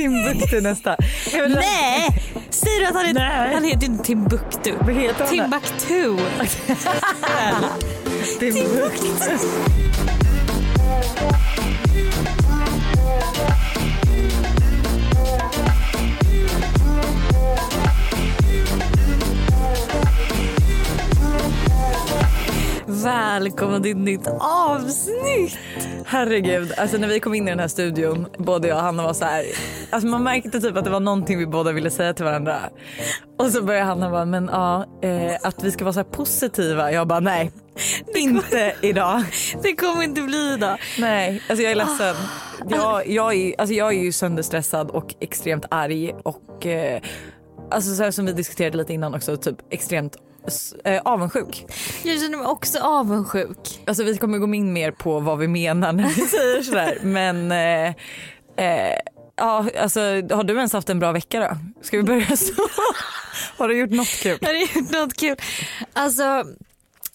[0.00, 0.96] Timbuktu nästa.
[1.48, 2.22] Nej!
[2.50, 3.54] Säger du att han heter, Nej.
[3.54, 4.74] han heter inte Timbuktu?
[4.80, 5.28] Vad heter han?
[5.28, 6.16] Timbuktu.
[8.38, 9.36] Timbuktu.
[22.86, 25.58] Välkomna till ett nytt avsnitt.
[26.12, 29.12] Herregud, alltså när vi kom in i den här studion, både jag och Hanna var
[29.12, 29.44] så här,
[29.90, 32.60] alltså man märkte typ att det var någonting vi båda ville säga till varandra.
[33.38, 36.92] Och så började Hanna bara, men ja, eh, att vi ska vara så här positiva.
[36.92, 37.50] Jag bara, nej,
[38.14, 39.22] inte idag.
[39.62, 40.78] Det kommer inte bli idag.
[40.98, 42.14] Nej, alltså jag är ledsen.
[42.68, 47.02] Jag, jag, är, alltså jag är ju sönderstressad och extremt arg och eh,
[47.70, 50.16] alltså så som vi diskuterade lite innan också, typ extremt
[50.84, 51.66] eh, avundsjuk.
[52.04, 53.80] Jag känner mig också avundsjuk.
[53.86, 57.52] Alltså vi kommer gå in mer på vad vi menar när vi säger sådär men
[57.52, 57.94] eh,
[58.66, 58.96] eh,
[59.36, 61.56] ja alltså har du ens haft en bra vecka då?
[61.82, 62.52] Ska vi börja så?
[63.56, 64.38] har du gjort något kul?
[64.42, 65.36] Har du gjort något kul?
[65.92, 66.44] Alltså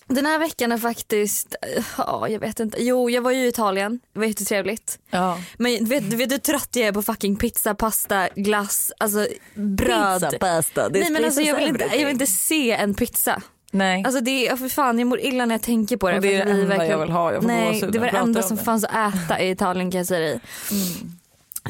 [0.07, 1.55] den här veckan är faktiskt,
[1.97, 2.83] ja jag vet inte.
[2.83, 4.99] Jo jag var ju i Italien, det var jättetrevligt.
[5.09, 5.39] Ja.
[5.57, 9.27] Men du vet, du vet hur trött jag är på fucking pizza, pasta, glass, alltså
[9.53, 10.21] bröd.
[10.21, 13.41] Pizza, pasta, det Nej men alltså jag vill, inte, jag vill inte se en pizza.
[13.71, 14.03] Nej.
[14.05, 16.15] Alltså det är, för fan jag mår illa när jag tänker på det.
[16.15, 17.33] Och det är det enda verkligen- jag vill ha.
[17.33, 18.63] Jag får Nej det var det enda som om det.
[18.63, 20.39] fanns att äta i Italien kan jag säga dig.
[20.71, 21.11] Mm.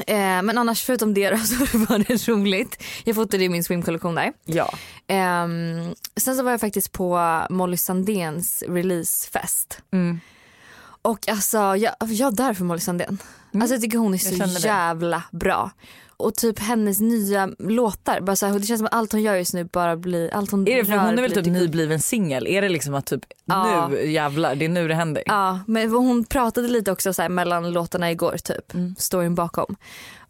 [0.06, 2.82] Eh, men annars förutom det så var det roligt.
[3.04, 4.32] Jag fotade i min swimkollektion där.
[4.44, 4.74] Ja.
[5.06, 9.80] Ehm, sen så var jag faktiskt på Molly Sandéns releasefest.
[9.92, 10.20] Mm.
[11.02, 13.18] Och alltså jag, jag dör för Molly Sandén.
[13.54, 15.70] Alltså jag tycker hon är så jävla bra.
[16.18, 19.34] Och typ hennes nya låtar, bara så här, det känns som att allt hon gör
[19.36, 22.00] just nu bara blir, allt hon Är det för rör hon är väl typ nybliven
[22.00, 22.46] singel?
[22.46, 23.88] Är det liksom att typ Ja.
[23.88, 25.22] nu jävlar, det är nu det händer?
[25.26, 28.94] Ja, men hon pratade lite också så här mellan låtarna igår typ, Mm.
[28.98, 29.76] storyn bakom.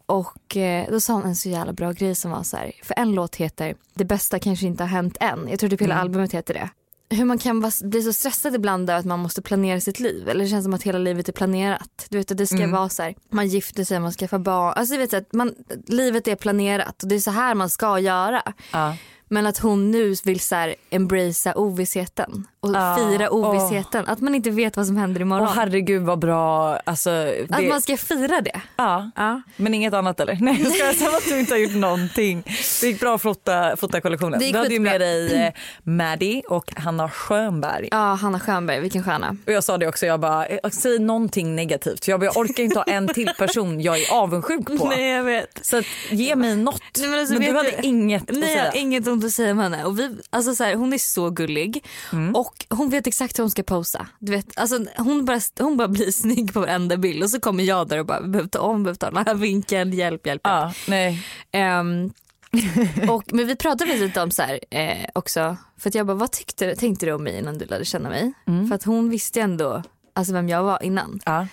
[0.05, 2.93] Och eh, då sa hon en så jävla bra grej som var så här, för
[2.97, 5.47] en låt heter Det bästa kanske inte har hänt än.
[5.49, 6.01] Jag tror typ hela Mm.
[6.01, 6.69] albumet heter det.
[7.09, 10.29] Hur man kan vara, bli så stressad ibland över att man måste planera sitt liv.
[10.29, 12.05] Eller det känns som att hela livet är planerat.
[12.09, 12.71] Du vet att det ska Mm.
[12.71, 14.73] vara så här, man gifter sig, man skaffar barn.
[14.75, 15.53] Alltså du vet att man,
[15.87, 18.41] livet är planerat och det är så här man ska göra.
[18.73, 18.95] Ja.
[19.29, 24.05] Men att hon nu vill så här embracea ovissheten och Ja, fira ovissheten.
[24.07, 25.47] Att man inte vet vad som händer imorgon.
[25.47, 26.75] Åh herregud vad bra.
[26.85, 28.61] Alltså, det, Att man ska fira det.
[28.75, 29.11] ja.
[29.15, 29.41] Ja.
[29.55, 30.37] Men inget annat eller?
[30.41, 32.43] Nej jag skojar, som att du inte har gjort någonting.
[32.81, 34.39] Det gick bra att fota, fota kollektionen.
[34.39, 37.87] Du hade ju med dig eh, Maddie och Hanna Schönberg.
[37.91, 39.37] Ja, Hanna Schönberg, vilken stjärna.
[39.45, 42.07] Och jag sa det också, jag bara, eh, säg någonting negativt.
[42.07, 44.93] Jag, bara, jag orkar inte ha en till person jag är avundsjuk på.
[44.97, 45.59] jag vet.
[45.65, 46.81] Så att, ge mig något.
[46.99, 48.63] Nej, men alltså, men du hade du- inget att Nej, jag säga.
[48.71, 49.83] har inget ont att säga om henne.
[49.85, 52.35] Och vi, alltså, så här, hon är så gullig Mm.
[52.35, 54.07] och hon vet exakt hur hon ska posa.
[54.19, 57.63] Du vet, alltså, hon, bara, hon bara blir snygg på varenda bild och så kommer
[57.63, 60.41] jag där och bara, vi behöver ta om, behöver ta den här vinkeln, hjälp, hjälp.
[60.43, 61.25] Ja, nej.
[61.51, 62.13] Ehm,
[63.09, 66.31] och, men vi pratade lite om så här eh, också, för att jag bara vad
[66.31, 68.33] tyckte, tänkte du om mig innan du lärde känna mig?
[68.47, 68.67] Mm.
[68.67, 71.19] För att hon visste ändå alltså, vem jag var innan.
[71.25, 71.47] Ja.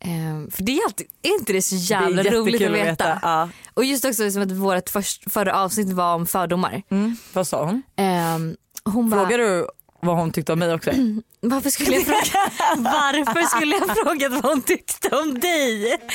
[0.00, 3.18] Ehm, för det är, alltid, är inte det så jävla det roligt att jättekul veta?
[3.22, 3.48] Ja.
[3.74, 6.82] Och just också som att vårt först, förra avsnitt var om fördomar.
[6.88, 7.16] Mm.
[7.32, 7.82] Vad sa hon?
[7.96, 9.68] Ehm, hon Frågar du
[10.04, 10.90] vad hon tyckte om mig också?
[11.40, 12.40] varför skulle jag fråga,
[12.76, 15.96] varför skulle jag frågat vad hon tyckte om dig?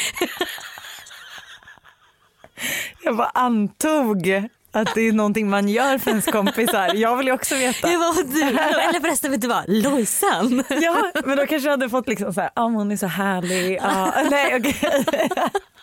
[3.04, 6.94] Jag bara antog att det är någonting man gör för ens kompisar.
[6.96, 7.92] Jag vill ju också veta.
[7.92, 10.64] Jag bara, du, eller förresten vet du vad, Lojsan.
[10.70, 13.80] Ja, men då kanske jag hade fått liksom så här, ah, hon är så härlig.
[13.82, 15.30] Ah, nej, okej.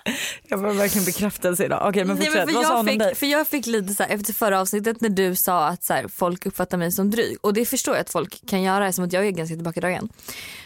[0.48, 1.88] Jag var verkligen bekräftelse idag.
[1.88, 3.08] Okej, men Nej, men för, Vad sa jag hon om dig?
[3.08, 5.92] fick, för jag fick lite så här, efter förra avsnittet när du sa att så
[5.92, 9.04] här, folk uppfattar mig som dryg och det förstår jag att folk kan göra som
[9.04, 10.08] att jag är ganska tillbakadragen.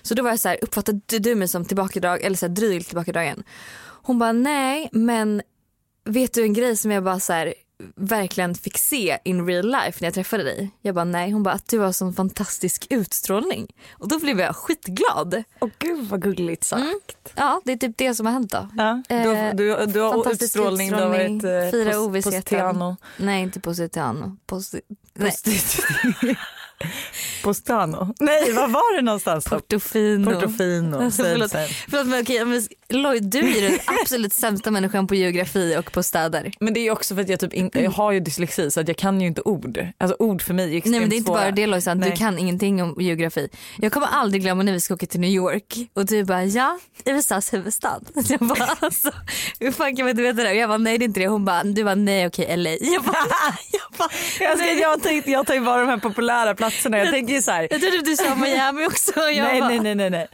[0.03, 2.87] Så då var jag så här, uppfattade du mig som tillbakadrag eller så här, dryg
[2.87, 3.43] tillbakadragen?
[4.03, 5.43] Hon bara nej men
[6.05, 7.55] vet du en grej som jag bara så här,
[7.97, 10.71] verkligen fick se in real life när jag träffade dig?
[10.83, 14.57] Jag bara nej, hon bara att du har sån fantastisk utstrålning och då blev jag
[14.57, 15.43] skitglad.
[15.61, 17.33] Åh gud vad gulligt sagt.
[17.35, 18.69] Ja det är typ det som har hänt då.
[18.77, 21.97] Ja, du, Eh, du, du har fantastisk utstrålning, du har varit utstrålning, eh, fira pos-
[22.07, 22.97] ovissheten.
[23.17, 24.37] Nej inte Positiano.
[24.49, 24.81] Posti-
[27.43, 28.15] Postano.
[28.21, 29.45] Nej, var var det någonstans?
[29.45, 30.31] Portofino.
[30.33, 30.97] Portofino.
[31.05, 31.51] Alltså, förlåt.
[31.91, 32.45] Förlåt men okej,
[32.91, 36.53] Lloyd du är den absolut sämsta människan på geografi och på städer.
[36.61, 38.89] Men det är också för att jag, typ inte, jag har ju dyslexi så att
[38.89, 39.87] jag kan ju inte ord.
[39.99, 41.41] Alltså ord för mig är Nej men det är inte svåra.
[41.41, 43.49] bara det Lojsan, du kan ingenting om geografi.
[43.79, 46.79] Jag kommer aldrig glömma när vi ska åka till New York och du bara ja,
[47.05, 48.01] USAs huvudstad.
[48.29, 49.13] Jag bara alltså
[49.61, 50.51] hur fan kan man inte veta det?
[50.51, 51.27] Och jag bara nej det är inte det.
[51.27, 52.71] Hon bara du bara nej okej LA.
[52.71, 53.17] Jag bara,
[53.73, 54.11] jag
[54.41, 56.99] Jag, ska, jag, tänkte, jag tar ju bara de här populära platserna.
[56.99, 57.69] Jag tänker ju så här.
[57.71, 59.21] Jag trodde du sa Miami också.
[59.21, 60.29] Jag Nej, bara, nej, nej, nej, nej.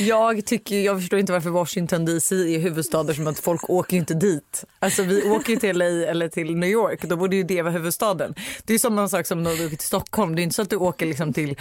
[0.00, 4.14] Jag, tycker, jag förstår inte varför Washington DC är huvudstaden som att folk åker inte
[4.14, 4.64] dit.
[4.78, 7.02] Alltså vi åker ju till LA eller till New York.
[7.02, 8.34] Då borde ju det vara huvudstaden.
[8.64, 10.36] Det är samma sak som när du åker till Stockholm.
[10.36, 11.56] Det är inte så att du åker liksom till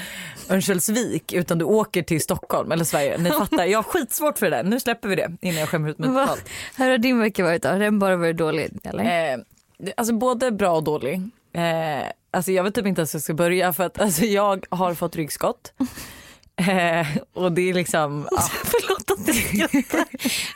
[0.49, 3.17] Örnsköldsvik utan du åker till Stockholm eller Sverige.
[3.17, 3.65] Ni fattar.
[3.65, 4.63] Jag har skitsvårt för det där.
[4.63, 6.49] Nu släpper vi det innan jag skämmer ut mig totalt.
[6.77, 7.69] Hur har din vecka varit då?
[7.69, 9.33] Har den bara varit dålig eller?
[9.33, 9.39] Eh,
[9.97, 11.21] alltså både bra och dålig.
[11.53, 14.65] Eh, alltså jag vet typ inte ens hur jag ska börja för att alltså jag
[14.69, 15.73] har fått ryggskott.
[16.59, 18.41] Eh, och det är liksom, ja.
[18.63, 20.05] Förlåt att jag skrattar.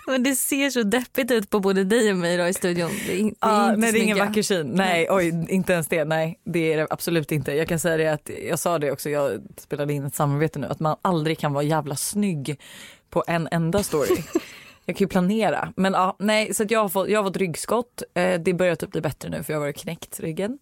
[0.12, 2.92] Men det ser så deppigt ut på både dig och mig då i studion.
[3.07, 4.68] Det är, det är inte nej, det är ingen vacker syn.
[4.68, 6.06] Nej, oj, inte ens det.
[6.06, 7.53] Nej, det är det absolut inte.
[7.53, 10.68] Jag kan säga det att jag sa det också, jag spelade in ett samarbete nu,
[10.68, 12.59] att man aldrig kan vara jävla snygg
[13.09, 14.15] på en enda story.
[14.86, 15.74] Jag kan ju planera.
[15.75, 18.03] Men ja, nej, så jag, har fått, jag har fått ryggskott.
[18.13, 20.59] Eh, det börjar typ bli bättre nu för jag har varit knäckt ryggen.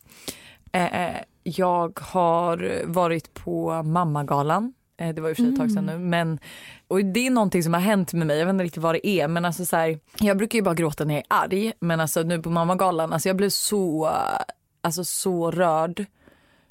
[0.72, 4.74] Eh, jag har varit på mammagalan.
[5.00, 5.98] Eh, det var ju för sig ett tag sedan nu.
[5.98, 6.40] Men,
[6.88, 8.38] och det är någonting som har hänt med mig.
[8.38, 9.28] Jag vet inte riktigt vad det är.
[9.28, 11.74] Men alltså så här, jag brukar ju bara gråta när jag är arg.
[11.80, 14.12] Men alltså nu på mammagalan, alltså jag blev så,
[14.82, 16.06] alltså så rörd.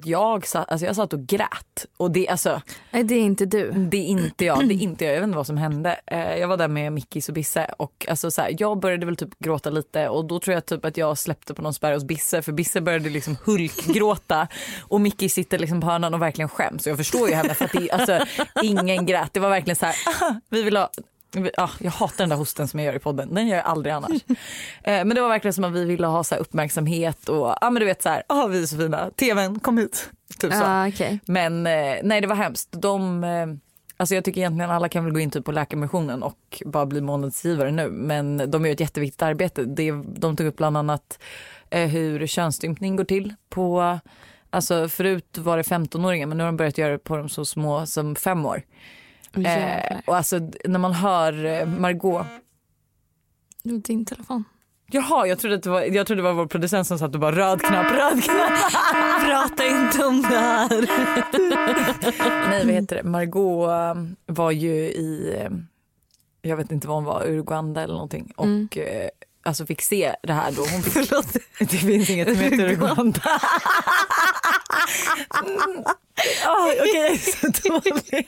[0.03, 1.85] Jag satt, alltså jag satt och grät.
[1.97, 2.61] Och det, alltså,
[2.91, 3.71] Nej det är inte du.
[3.71, 4.67] det är inte jag.
[4.67, 5.13] Det är inte jag.
[5.15, 5.99] Jag vet inte vad som hände.
[6.05, 9.15] Eh, jag var där med Mickis och Bisse och alltså så här, jag började väl
[9.15, 12.03] typ gråta lite och då tror jag typ att jag släppte på någon spärr hos
[12.03, 14.47] Bisse för Bisse började liksom hulkgråta
[14.81, 16.85] och Mickis sitter liksom på hörnan och verkligen skäms.
[16.85, 18.19] Och jag förstår ju henne för att det, alltså,
[18.63, 19.33] ingen grät.
[19.33, 20.89] Det var verkligen så här, "Aha, vi vill ha
[21.57, 23.33] Ja, jag hatar den där hosten som jag gör i podden.
[23.33, 24.21] Den gör jag aldrig annars.
[24.83, 27.69] Eh, men det var verkligen som att vi ville ha så här uppmärksamhet och ja,
[27.69, 29.11] men du vet så här, ah, vi är så fina.
[29.11, 30.09] TVn, kom hit.
[30.39, 30.63] Typ så.
[30.63, 31.19] Ah, okej.
[31.25, 32.69] Men eh, nej det var hemskt.
[32.71, 33.47] De, eh,
[33.97, 37.01] alltså jag tycker egentligen alla kan väl gå in typ på Läkarmissionen och bara bli
[37.01, 37.89] månadsgivare nu.
[37.89, 39.63] Men de gör ett jätteviktigt arbete.
[39.63, 41.19] Det, de tog upp bland annat
[41.69, 43.33] eh, hur könsstympning går till.
[43.49, 43.99] på
[44.49, 47.45] Alltså förut var det 15-åringar men nu har de börjat göra det på de så
[47.45, 48.63] små som fem år.
[49.35, 52.25] Eh, och alltså när man hör eh, Margot
[53.63, 54.43] Det var din telefon.
[54.91, 57.19] Jaha, jag trodde, att det var, jag trodde det var vår producent som satt och
[57.21, 58.71] bara röd knapp, röd knapp.
[59.25, 60.69] Prata inte om det här.
[62.49, 63.03] Nej, vad heter det?
[63.03, 65.49] Margot eh, var ju i, eh,
[66.41, 68.33] jag vet inte vad hon var, Uganda eller någonting.
[68.35, 68.67] Och Mm.
[68.75, 69.09] eh,
[69.43, 70.61] alltså fick se det här då.
[70.61, 71.33] Hon Förlåt.
[71.59, 73.21] Det finns inget som heter Uganda.
[76.45, 78.27] Ah, Okej, jag är så dålig.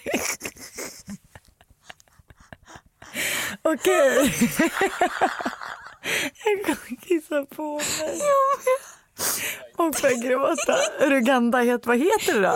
[3.62, 4.34] Okej.
[6.46, 8.22] Jag kommer kissa på mig.
[9.78, 10.78] Och börja gråta.
[11.00, 12.56] Uganda, het, vad heter det då?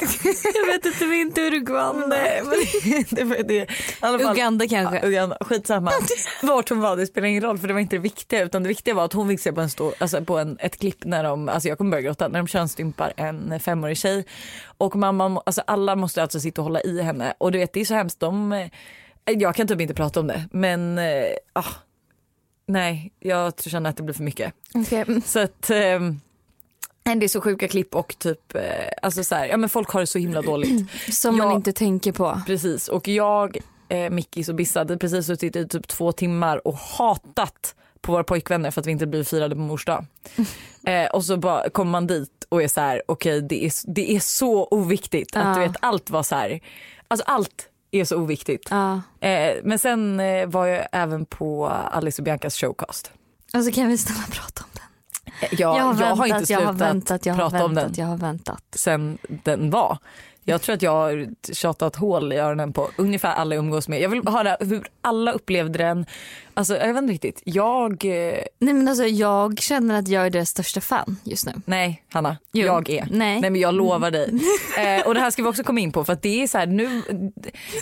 [0.54, 1.92] Jag vet inte, men inte Uruguay.
[2.08, 3.66] Nej, men det var det.
[4.00, 4.96] Fall- Uganda kanske.
[4.96, 5.92] Ja, Uganda, skitsamma.
[6.42, 8.68] Vart hon var det spelar ingen roll för det var inte det viktiga utan det
[8.68, 11.24] viktiga var att hon fick se på, en stor, alltså på en, ett klipp när
[11.24, 14.24] de, alltså jag kommer börja gråta, när de könsstympar en femårig tjej
[14.78, 17.72] och mamma, må- alltså alla måste alltså sitta och hålla i henne och du vet
[17.72, 18.68] det är så hemskt, de, eh,
[19.24, 21.64] jag kan typ inte prata om det men eh, ah,
[22.68, 24.52] nej jag känner att det blir för mycket.
[24.74, 25.04] Okej.
[25.26, 25.70] Så att
[27.04, 28.62] det är så sjuka klipp och typ, eh,
[29.02, 30.90] alltså så här, ja men folk har det så himla dåligt.
[31.12, 31.54] Som man Ja.
[31.56, 32.40] inte tänker på.
[32.46, 33.58] Precis och jag,
[33.88, 38.24] eh, Mickis och Bissa hade precis suttit i typ två timmar och hatat på våra
[38.24, 40.06] pojkvänner för att vi inte blivit firade på mors dag.
[40.86, 44.16] Eh, och så bara kommer man dit och är så här, okej det, är, det
[44.16, 46.60] är så oviktigt att du vet allt var så här,
[47.08, 48.68] alltså allt är så oviktigt.
[48.70, 49.00] Ja.
[49.20, 53.10] Eh, men sen eh, var jag även på Alice och Biancas showcast.
[53.52, 54.70] Alltså kan vi snälla prata om
[55.40, 57.74] Jag, jag har jag har väntat, inte jag slutat har väntat, jag har prata om
[57.74, 58.62] den väntat, jag har väntat.
[58.72, 59.98] sen den var.
[60.44, 64.00] Jag tror att jag har tjatat hål i öronen på ungefär alla jag umgås med.
[64.00, 66.06] Jag vill höra hur alla upplevde den.
[66.56, 67.42] Alltså jag vet inte riktigt.
[67.44, 71.52] Jag, eh, Nej men alltså jag känner att jag är deras största fan just nu.
[71.64, 72.66] nej Hanna, Jo.
[72.66, 73.08] jag är.
[73.10, 73.40] Nej.
[73.40, 74.30] men jag lovar dig.
[74.78, 76.58] eh, och det här ska vi också komma in på för att det är så
[76.58, 77.02] här nu,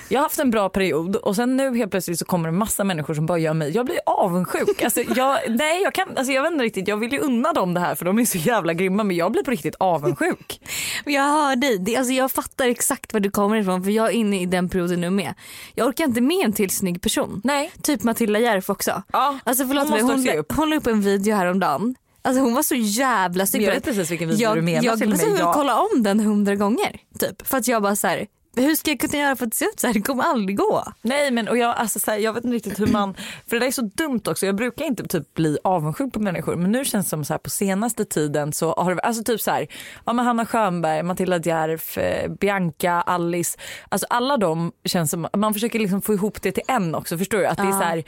[0.08, 2.84] jag har haft en bra period och sen nu helt plötsligt så kommer det massa
[2.84, 4.82] människor som bara gör mig, jag blir avundsjuk.
[4.82, 7.74] Alltså jag, nej jag kan, alltså jag vet inte riktigt, jag vill ju unna dem
[7.74, 10.60] det här för de är så jävla grymma men jag blir på riktigt avundsjuk.
[11.04, 14.12] Jag hör dig, det, alltså jag fattar exakt var du kommer ifrån för jag är
[14.12, 15.34] inne i den perioden nu med.
[15.74, 17.40] Jag orkar inte med en till snygg person.
[17.44, 17.72] Nej.
[17.82, 19.02] Typ Matilda Järf också.
[19.12, 20.52] Ja, Alltså förlåt hon mig, hon, la- upp.
[20.52, 21.94] hon la upp en video häromdagen.
[22.22, 23.62] Alltså hon var så jävla snygg.
[23.62, 26.20] Jag vet precis vilken video jag, du menar Jag, alltså, jag Jag- kolla om den
[26.20, 27.00] hundra gånger.
[27.18, 27.46] Typ.
[27.46, 29.80] För att jag bara så här, hur ska jag kunna göra för att se ut
[29.80, 29.94] så här?
[29.94, 30.84] Det kommer aldrig gå.
[31.02, 33.14] Nej men och jag, alltså, så här, jag vet inte riktigt hur man,
[33.46, 34.46] för det där är så dumt också.
[34.46, 37.38] Jag brukar inte typ bli avundsjuk på människor men nu känns det som så här
[37.38, 39.66] på senaste tiden så har det, alltså typ så här,
[40.04, 45.54] ja men Hanna Schönberg, Matilda Djerf, eh, Bianca, Alice, alltså alla de känns som, man
[45.54, 47.46] försöker liksom få ihop det till en också förstår du?
[47.46, 48.04] Att det är så här,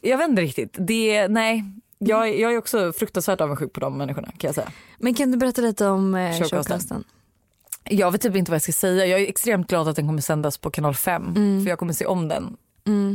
[0.00, 1.64] jag vet inte riktigt, det, nej.
[2.00, 4.72] Jag, jag är också fruktansvärt avundsjuk på de människorna kan jag säga.
[4.98, 7.04] Men kan du berätta lite om eh, Showcasten.
[7.84, 9.06] Jag vet typ inte vad jag ska säga.
[9.06, 11.62] Jag är extremt glad att den kommer sändas på kanal 5 Mm.
[11.64, 12.56] för jag kommer se om den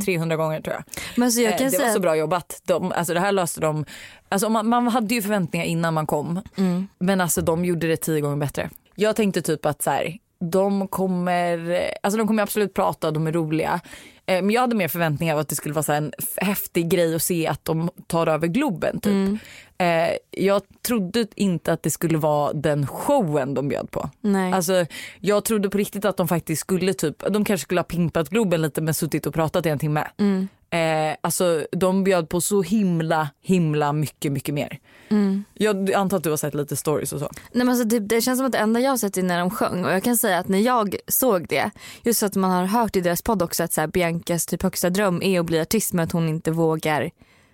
[0.04, 0.84] 300 gånger tror jag.
[1.16, 2.60] Men alltså jag Eh, kan det säga var så bra jobbat.
[2.64, 3.84] De, alltså det här löste de.
[4.28, 6.40] Alltså man, man hade ju förväntningar innan man kom.
[6.56, 6.88] Mm.
[6.98, 8.70] Men alltså de gjorde det tio gånger bättre.
[8.94, 10.18] Jag tänkte typ att så här,
[10.50, 13.80] de kommer, alltså de kommer absolut prata, de är roliga.
[14.26, 17.14] Eh, Men jag hade mer förväntningar av att det skulle vara så en häftig grej
[17.14, 19.12] att se att de tar över Globen typ.
[19.12, 19.38] Mm.
[19.78, 24.10] Eh, Jag trodde inte att det skulle vara den showen de bjöd på.
[24.20, 24.52] Nej.
[24.52, 24.86] Alltså,
[25.20, 28.62] jag trodde på riktigt att de faktiskt skulle typ, de kanske skulle ha pimpat Globen
[28.62, 30.04] lite men suttit och pratat i en timme.
[30.18, 30.48] Mm.
[30.74, 34.78] Eh, alltså de bjöd på så himla himla mycket mycket mer.
[35.08, 35.44] Mm.
[35.54, 37.30] Jag antar att du har sett lite stories och så.
[37.52, 39.38] Nej, men alltså det, det känns som att det enda jag har sett är när
[39.38, 41.70] de sjöng och jag kan säga att när jag såg det,
[42.02, 44.62] just för att man har hört i deras podd också att så här, Biancas typ
[44.62, 47.10] högsta dröm är att bli artist men att hon inte vågar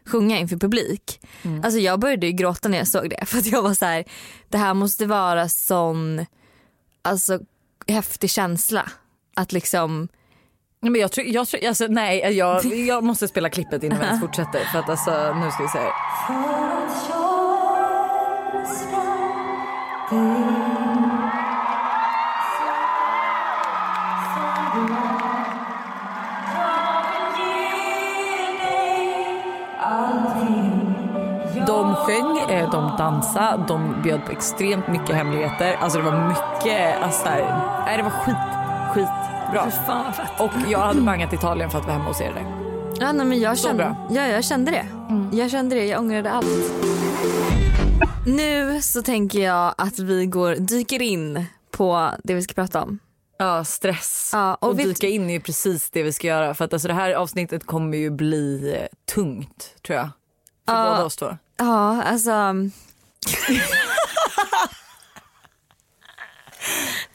[0.07, 1.21] sjunga inför publik.
[1.62, 4.05] Alltså jag började ju gråta när jag såg det för att jag var så här,
[4.49, 6.27] det här måste vara sån
[7.03, 7.39] alltså
[7.87, 8.91] häftig känsla
[9.35, 10.09] att liksom
[10.82, 14.20] men jag tror, jag tror, alltså, nej jag, jag måste spela klippet innan vi ens
[14.20, 15.78] fortsätter för att alltså nu ska vi se.
[31.66, 35.76] De sjöng, eh, de dansade, de bjöd på extremt mycket hemligheter.
[35.80, 37.28] Alltså det var mycket, alltså
[37.87, 38.37] nej, det var skit,
[39.52, 39.71] skitbra.
[39.71, 40.12] fan.
[40.38, 42.47] Och jag hade bangat Italien för att vara hemma hos er där.
[43.00, 44.07] Ja, nej, men jag, Så kände, bra.
[44.11, 44.87] ja, jag kände det.
[45.37, 46.47] Jag kände det, jag ångrade allt.
[48.26, 52.99] Nu så tänker jag att vi går, dyker in på det vi ska prata om.
[53.38, 54.30] Ja, stress.
[54.33, 56.54] Ja, och och vet- dyka in är ju precis det vi ska göra.
[56.54, 60.09] För att alltså det här avsnittet kommer ju bli eh, tungt tror jag.
[60.69, 60.90] För Ja.
[60.90, 61.37] båda oss två.
[61.57, 62.30] Ja, alltså.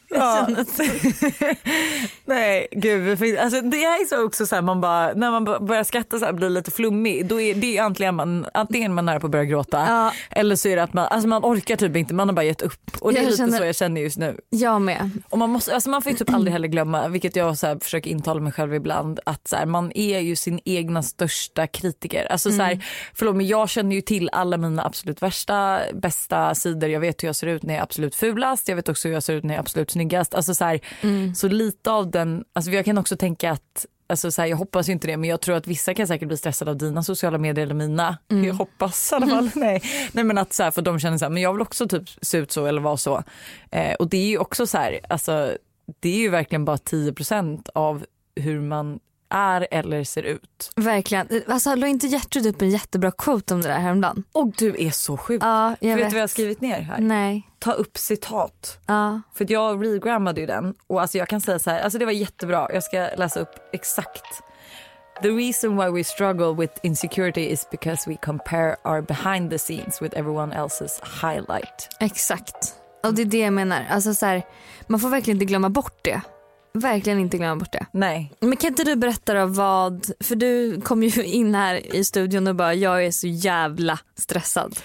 [0.10, 0.48] Ja.
[2.26, 5.84] Nej gud, fick- alltså, det är så också så här, man bara, när man börjar
[5.84, 7.26] skratta så här blir lite flummig.
[7.28, 10.12] Då är det är antingen man, antingen man är nära på att börja gråta Ja.
[10.30, 12.62] eller så är det att man, alltså man orkar typ inte, man har bara gett
[12.62, 12.92] upp.
[13.02, 14.38] Och det är Jag lite känner- så jag känner just nu.
[14.50, 15.12] Jag med.
[15.30, 17.78] Och man, måste, alltså man får ju typ aldrig heller glömma, vilket jag så här
[17.82, 22.32] försöker intala mig själv ibland, att så man är ju sin egna största kritiker.
[22.32, 26.90] Alltså så här, förlåt men jag känner ju till alla mina absolut värsta, bästa sidor.
[26.90, 29.14] Jag vet hur jag ser ut när jag är absolut fulast, jag vet också hur
[29.16, 30.36] jag ser ut när jag är absolut snyggast.
[30.36, 30.80] Alltså så, här,
[31.36, 34.90] så lite av den, alltså jag kan också tänka att Alltså så här, jag hoppas
[34.90, 37.66] inte det men jag tror att vissa kan säkert bli stressade av dina sociala medier
[37.66, 38.18] eller mina.
[38.28, 39.50] Jag hoppas i alla fall.
[39.56, 39.82] Nej.
[40.12, 42.04] Nej men att så här, för de känner så här, men jag vill också typ
[42.22, 43.24] se ut så eller vara så.
[43.72, 45.58] Eh, och det är ju också så här, alltså
[46.00, 49.00] det är ju verkligen bara 10% av hur man
[49.36, 50.72] är eller ser ut.
[50.76, 51.28] Verkligen.
[51.48, 54.24] Alltså, la inte Gertrud upp en jättebra quote om det där häromdagen?
[54.32, 55.44] Och du är så sjuk.
[55.44, 56.10] Ja, jag vet vet.
[56.10, 57.00] du vad jag har skrivit ner här?
[57.00, 57.50] Nej.
[57.60, 58.80] Ta upp citat.
[58.86, 59.22] Ja.
[59.34, 62.12] För jag regrammade ju den och alltså jag kan säga så här, alltså det var
[62.12, 62.68] jättebra.
[62.74, 64.42] Jag ska läsa upp exakt.
[65.22, 70.02] The reason why we struggle with insecurity is because we compare our behind the scenes
[70.02, 71.90] with everyone else's highlight.
[72.00, 72.76] Exakt.
[73.04, 73.86] Och det är det jag menar.
[73.90, 74.44] Alltså, så här,
[74.88, 76.22] man får verkligen inte glömma bort det.
[76.76, 77.86] Verkligen inte glömma bort det.
[77.92, 82.04] Nej, Men kan inte du berätta då vad, för du kom ju in här i
[82.04, 84.80] studion och bara jag är så jävla stressad.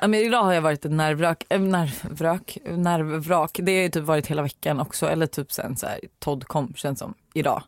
[0.00, 3.60] Ja, men idag har jag varit nervvrak, äh, nervvrak, nervvrak.
[3.62, 6.74] Det har ju typ varit hela veckan också eller typ sen så här, Todd kom
[6.74, 7.62] känns som idag.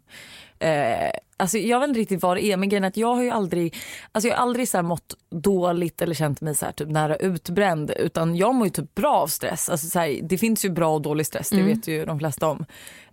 [0.58, 3.22] Eh, alltså jag vet inte riktigt vad det är men grejen är att jag har
[3.22, 3.76] ju aldrig,
[4.12, 7.16] alltså jag har aldrig så här mått dåligt eller känt mig så här typ nära
[7.16, 9.68] utbränd utan jag mår ju typ bra av stress.
[9.68, 12.46] Alltså så här, det finns ju bra och dålig stress, det vet ju de flesta
[12.46, 12.64] om.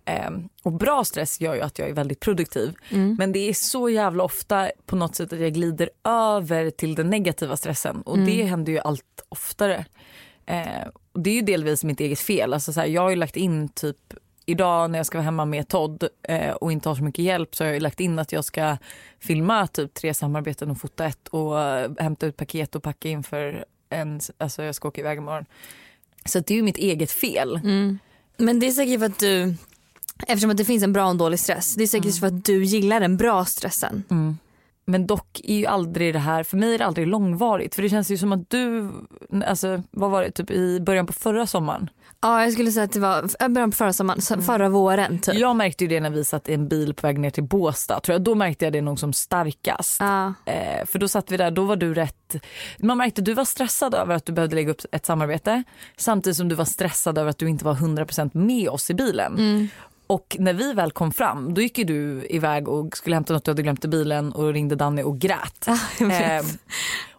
[0.08, 0.30] Eh,
[0.62, 2.74] och bra stress gör ju att jag är väldigt produktiv.
[3.18, 7.10] Men det är så jävla ofta på något sätt att jag glider över till den
[7.10, 9.84] negativa stressen och det händer ju allt oftare.
[10.46, 12.54] Eh, och det är ju delvis mitt eget fel.
[12.54, 13.96] Alltså så här, jag har ju lagt in typ
[14.46, 17.54] idag när jag ska vara hemma med Todd eh, och inte har så mycket hjälp
[17.54, 18.76] så har jag lagt in att jag ska
[19.20, 23.22] filma typ tre samarbeten och fota ett och eh, hämta ut paket och packa in
[23.22, 25.44] för en, alltså jag ska åka iväg imorgon.
[26.24, 27.60] Så det är ju mitt eget fel.
[28.36, 29.54] Men det är säkert för att du,
[30.26, 32.44] eftersom att det finns en bra och en dålig stress, det är säkert för att
[32.44, 34.04] du gillar den bra stressen.
[34.88, 37.74] Men dock är ju aldrig det här, för mig är det aldrig långvarigt.
[37.74, 38.90] För det känns ju som att du,
[39.46, 41.90] alltså vad var det, typ i början på förra sommaren.
[42.20, 45.18] Ja jag skulle säga att det var äh, början på förra sommaren, så- förra våren
[45.18, 45.34] typ.
[45.34, 48.00] Jag märkte ju det när vi satt i en bil på väg ner till Båstad.
[48.00, 48.22] Tror jag.
[48.22, 49.96] Då märkte jag det nog som starkast.
[50.00, 50.34] Ja.
[50.44, 52.36] Eh, för då satt vi där, då var du rätt,
[52.78, 55.62] man märkte att du var stressad över att du behövde lägga upp ett samarbete.
[55.96, 59.68] Samtidigt som du var stressad över att du inte var 100% med oss i bilen.
[60.06, 63.50] Och när vi väl kom fram då gick du iväg och skulle hämta något du
[63.50, 65.68] hade glömt i bilen och ringde Danny och grät.
[65.98, 66.22] Vet.
[66.22, 66.44] Ehm,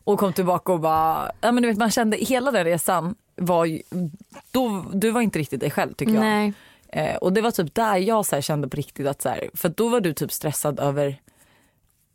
[0.08, 3.65] Och kom tillbaka och bara, ja men du vet man kände hela den resan var
[3.65, 3.82] ju,
[4.51, 6.22] då, du var inte riktigt dig själv tycker jag.
[6.22, 6.53] Nej.
[6.89, 9.70] Eh, och det var typ där jag så kände på riktigt att så här, för
[9.70, 11.22] då var du typ stressad över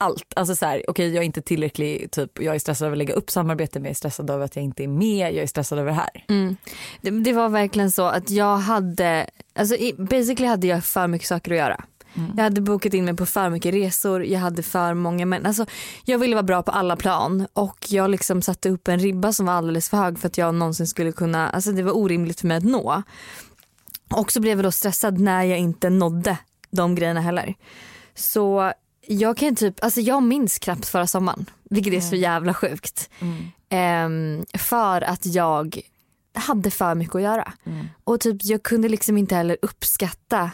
[0.02, 0.32] allt.
[0.36, 2.98] Alltså så här, okej okay, jag är inte tillräcklig, typ, jag är stressad över att
[2.98, 5.46] lägga upp samarbete men jag är stressad över att jag inte är med, jag är
[5.46, 6.24] stressad över det här.
[6.28, 6.56] Mm.
[7.00, 11.52] Det, det, var verkligen så att jag hade, alltså basically hade jag för mycket saker
[11.52, 11.84] att göra.
[12.14, 12.32] Mm.
[12.36, 15.46] Jag hade bokat in mig på för mycket resor, jag hade för många män.
[15.46, 15.66] Alltså,
[16.04, 19.46] jag ville vara bra på alla plan och jag liksom satte upp en ribba som
[19.46, 22.46] var alldeles för hög för att jag någonsin skulle kunna, alltså det var orimligt för
[22.46, 23.02] mig att nå.
[24.14, 26.38] Och så blev jag då stressad när jag inte nådde
[26.70, 27.54] de grejerna heller.
[28.14, 28.72] Så
[29.06, 32.20] jag kan typ, alltså jag minns knappt förra sommaren, vilket är så mm.
[32.20, 33.10] jävla sjukt.
[33.20, 34.36] Mm.
[34.38, 35.80] Um, för att jag
[36.34, 37.52] hade för mycket att göra.
[37.66, 37.86] Mm.
[38.04, 40.50] Och typ jag kunde liksom inte heller uppskatta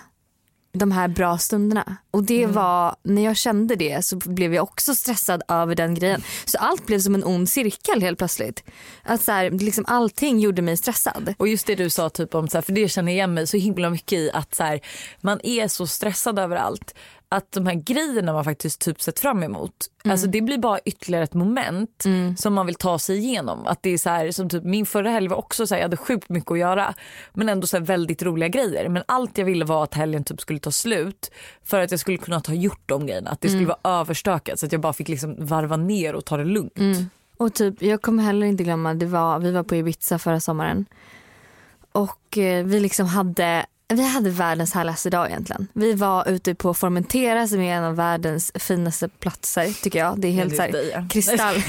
[0.73, 1.97] de här bra stunderna.
[2.11, 2.55] Och det mm.
[2.55, 6.23] var, när jag kände det så blev jag också stressad över den grejen.
[6.45, 8.65] Så allt blev som en ond cirkel helt plötsligt.
[9.03, 11.35] Att så här, liksom allting gjorde mig stressad.
[11.39, 13.47] Och just det du sa typ om, så här, för det känner jag igen mig
[13.47, 14.81] så himla mycket i att så här,
[15.21, 16.95] man är så stressad över allt
[17.29, 19.73] att de här grejerna man faktiskt typ sett fram emot,
[20.05, 20.13] mm.
[20.13, 22.37] alltså det blir bara ytterligare ett moment mm.
[22.37, 23.67] som man vill ta sig igenom.
[23.67, 25.85] Att det är så här, som typ min förra helg var också så här, jag
[25.85, 26.95] hade sjukt mycket att göra
[27.33, 28.89] men ändå så här väldigt roliga grejer.
[28.89, 31.31] Men allt jag ville var att helgen typ skulle ta slut
[31.65, 33.31] för att jag skulle kunna ha gjort de grejerna.
[33.31, 33.77] Att det skulle mm.
[33.83, 36.79] vara överstökat så att jag bara fick liksom varva ner och ta det lugnt.
[36.79, 37.11] Mm.
[37.37, 40.87] Och typ, jag kommer heller inte glömma, det var, vi var på Ibiza förra sommaren
[41.93, 45.69] och eh, vi liksom hade vi hade världens härligaste dag egentligen.
[45.73, 50.21] Vi var ute på Formentera som är en av världens finaste platser tycker jag.
[50.21, 51.55] Det är helt såhär kristall.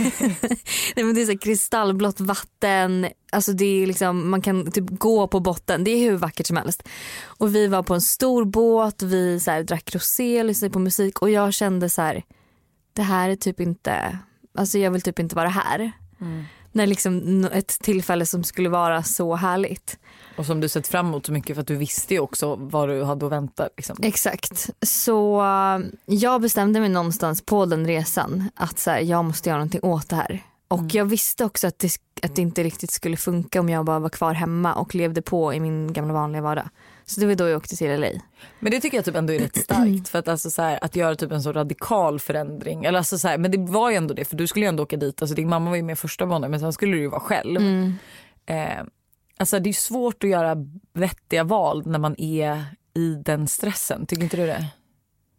[0.95, 3.07] Nej, men det är så kristallblått vatten.
[3.31, 5.83] Alltså det är liksom, man kan typ gå på botten.
[5.83, 6.83] Det är hur vackert som helst.
[7.23, 11.21] Och vi var på en stor båt, vi så här, drack rosé, lyssnade på musik
[11.21, 12.23] och jag kände så här,
[12.93, 14.19] det här är typ inte,
[14.57, 15.91] alltså jag vill typ inte vara här.
[16.21, 16.43] Mm.
[16.71, 19.97] När liksom ett tillfälle som skulle vara så härligt.
[20.39, 22.89] Och som du sett fram emot så mycket för att du visste ju också vad
[22.89, 23.69] du hade att vänta.
[23.77, 23.97] Liksom.
[24.03, 24.69] Exakt.
[24.81, 29.57] Så uh, jag bestämde mig någonstans på den resan att så här, jag måste göra
[29.57, 30.43] någonting åt det här.
[30.67, 30.89] Och mm.
[30.93, 31.91] jag visste också att det,
[32.21, 35.53] att det inte riktigt skulle funka om jag bara var kvar hemma och levde på
[35.53, 36.69] i min gamla vanliga vardag.
[37.05, 38.07] Så det var då jag åkte till LA.
[38.59, 40.95] Men det tycker jag typ ändå är rätt starkt för att, alltså så här, att
[40.95, 42.85] göra typ en så radikal förändring.
[42.85, 44.83] Eller alltså så här, men det var ju ändå det för du skulle ju ändå
[44.83, 45.21] åka dit.
[45.21, 47.57] Alltså din mamma var ju med första månaden men sen skulle du ju vara själv.
[47.57, 47.93] Mm.
[48.45, 48.85] Eh,
[49.39, 50.55] Alltså det är svårt att göra
[50.93, 54.05] vettiga val när man är i den stressen.
[54.05, 54.65] Tycker inte du det?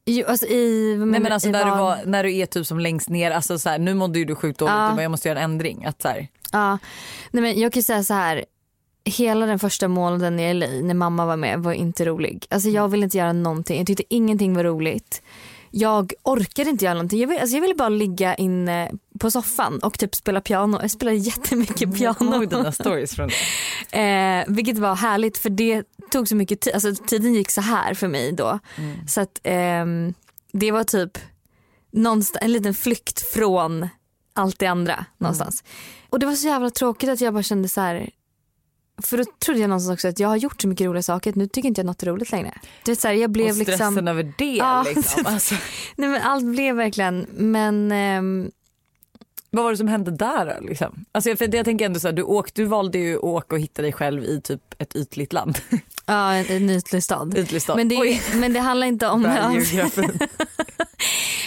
[0.07, 3.09] Jo, alltså i, Nej, men alltså när, du var, när du är typ som längst
[3.09, 4.95] ner, alltså så här, nu mådde ju du sjukt dåligt ja.
[4.95, 5.85] och jag måste göra en ändring.
[5.85, 6.29] Att så här.
[6.53, 6.79] Ja,
[7.31, 8.45] Nej, men jag kan säga så här.
[9.05, 12.47] Hela den första månaden i LA när mamma var med var inte rolig.
[12.51, 13.79] Alltså jag ville inte göra någonting.
[13.79, 15.23] Jag tyckte ingenting var roligt
[15.71, 17.21] jag orkade inte göra någonting.
[17.21, 20.79] Jag ville, alltså jag ville bara ligga inne på soffan och typ spela piano.
[20.81, 22.05] Jag spelade jättemycket piano.
[22.05, 23.29] Jag kommer dina stories från
[23.91, 23.99] det.
[23.99, 26.75] eh, vilket var härligt för det tog så mycket tid.
[26.75, 28.59] Alltså tiden gick så här för mig då.
[28.77, 29.09] Mm.
[29.09, 29.87] Så att eh,
[30.53, 31.19] det var typ
[32.41, 33.89] en liten flykt från
[34.35, 35.63] allt det andra någonstans.
[35.63, 36.07] Mm.
[36.11, 38.11] Och det var så jävla tråkigt att jag bara kände så här
[39.03, 41.47] för då trodde jag någonstans också att jag har gjort så mycket roliga saker nu
[41.47, 42.55] tycker inte jag något är roligt längre.
[42.85, 45.27] Du vet, så här, jag blev och stressen liksom, över det ja, liksom.
[45.27, 45.55] Alltså.
[45.97, 48.51] Nej men allt blev verkligen, men um...
[49.51, 51.05] vad var det som hände där liksom?
[51.13, 53.61] Alltså, för jag tänker ändå så här, du, åk, du valde ju att åka och
[53.61, 55.59] hitta dig själv i typ ett ytligt land.
[56.07, 57.39] Ja, en, en ytlig stad.
[57.39, 57.77] Ytlig stad.
[57.77, 59.23] Men, det, men det handlar inte om...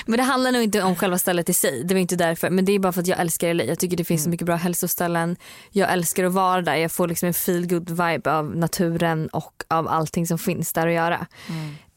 [0.05, 1.83] Men det handlar nog inte om själva stället i sig.
[1.83, 2.49] Det var inte därför.
[2.49, 3.63] Men det är bara för att jag älskar LA.
[3.63, 4.23] Jag tycker det finns mm.
[4.23, 5.35] så mycket bra hälsoställen.
[5.71, 6.75] Jag älskar att vara där.
[6.75, 10.87] Jag får liksom en feel good vibe av naturen och av allting som finns där
[10.87, 11.27] att göra.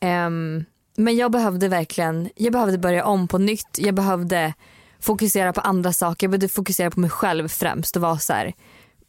[0.00, 0.26] Mm.
[0.26, 0.64] Um,
[0.96, 3.78] men jag behövde verkligen, jag behövde börja om på nytt.
[3.78, 4.54] Jag behövde
[5.00, 6.26] fokusera på andra saker.
[6.26, 8.54] Jag behövde fokusera på mig själv främst och vara så här,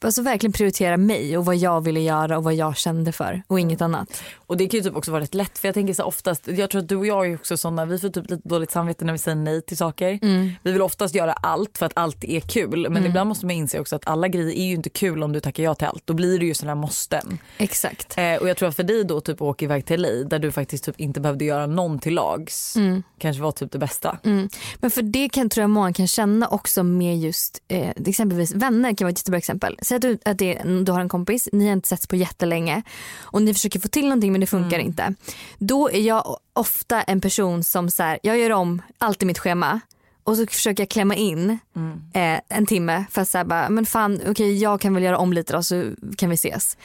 [0.06, 3.60] alltså verkligen prioritera mig och vad jag ville göra och vad jag kände för och
[3.60, 4.24] inget annat.
[4.36, 6.70] Och det kan ju typ också vara rätt lätt för jag tänker så oftast, jag
[6.70, 9.14] tror att du och jag är också sådana, vi får typ lite dåligt samvete när
[9.14, 10.20] vi säger nej till saker.
[10.22, 10.50] Mm.
[10.64, 13.06] Vi vill oftast göra allt för att allt är kul men mm.
[13.06, 15.64] ibland måste man inse också att alla grejer är ju inte kul om du tackar
[15.64, 16.08] ja till allt.
[16.08, 17.38] Då blir det ju sådana måsten.
[17.58, 18.18] Exakt.
[18.18, 20.52] Eh, och jag tror att för dig då typ åka iväg till LA där du
[20.52, 23.04] faktiskt typ inte behövde göra någon till lags mm.
[23.18, 24.18] kanske var typ det bästa.
[24.24, 24.50] Mm.
[24.80, 28.94] Men för det kan, tror jag många kan känna också med just eh, exempelvis vänner
[28.96, 31.66] kan vara ett jättebra exempel Säg att du, att det, du har en kompis, ni
[31.66, 32.84] har inte setts på jättelänge
[33.20, 34.88] och ni försöker få till någonting men det funkar mm.
[34.88, 35.14] inte.
[35.58, 39.40] Då är jag ofta en person som så här, jag gör om allt i mitt
[39.40, 39.80] schema
[40.24, 42.02] och så försöker jag klämma in mm.
[42.14, 45.34] eh, en timme för att säga men fan okej okay, jag kan väl göra om
[45.34, 46.78] lite då så kan vi ses.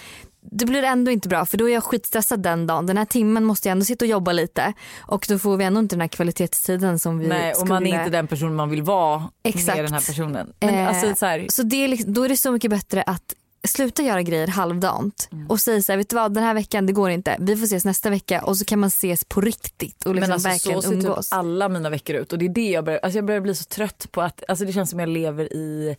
[0.50, 2.86] Det blir ändå inte bra för då är jag skitstressad den dagen.
[2.86, 5.80] Den här timmen måste jag ändå sitta och jobba lite och då får vi ändå
[5.80, 7.72] inte den här kvalitetstiden som vi Nej och skulle...
[7.74, 9.76] man är inte den person man vill vara Exakt.
[9.76, 10.52] med den här personen.
[10.60, 13.02] Men Eh, alltså så här, Så det är liksom, då är det så mycket bättre
[13.02, 13.34] att
[13.68, 15.46] sluta göra grejer halvdant Mm.
[15.50, 17.36] och säga så här, vet du vad den här veckan det går inte.
[17.40, 20.32] Vi får ses nästa vecka och så kan man ses på riktigt och liksom men
[20.32, 21.32] alltså verkligen så ser typ umgås.
[21.32, 23.64] alla mina veckor ut och det är det jag börjar, alltså jag börjar bli så
[23.64, 25.96] trött på att, alltså det känns som jag lever i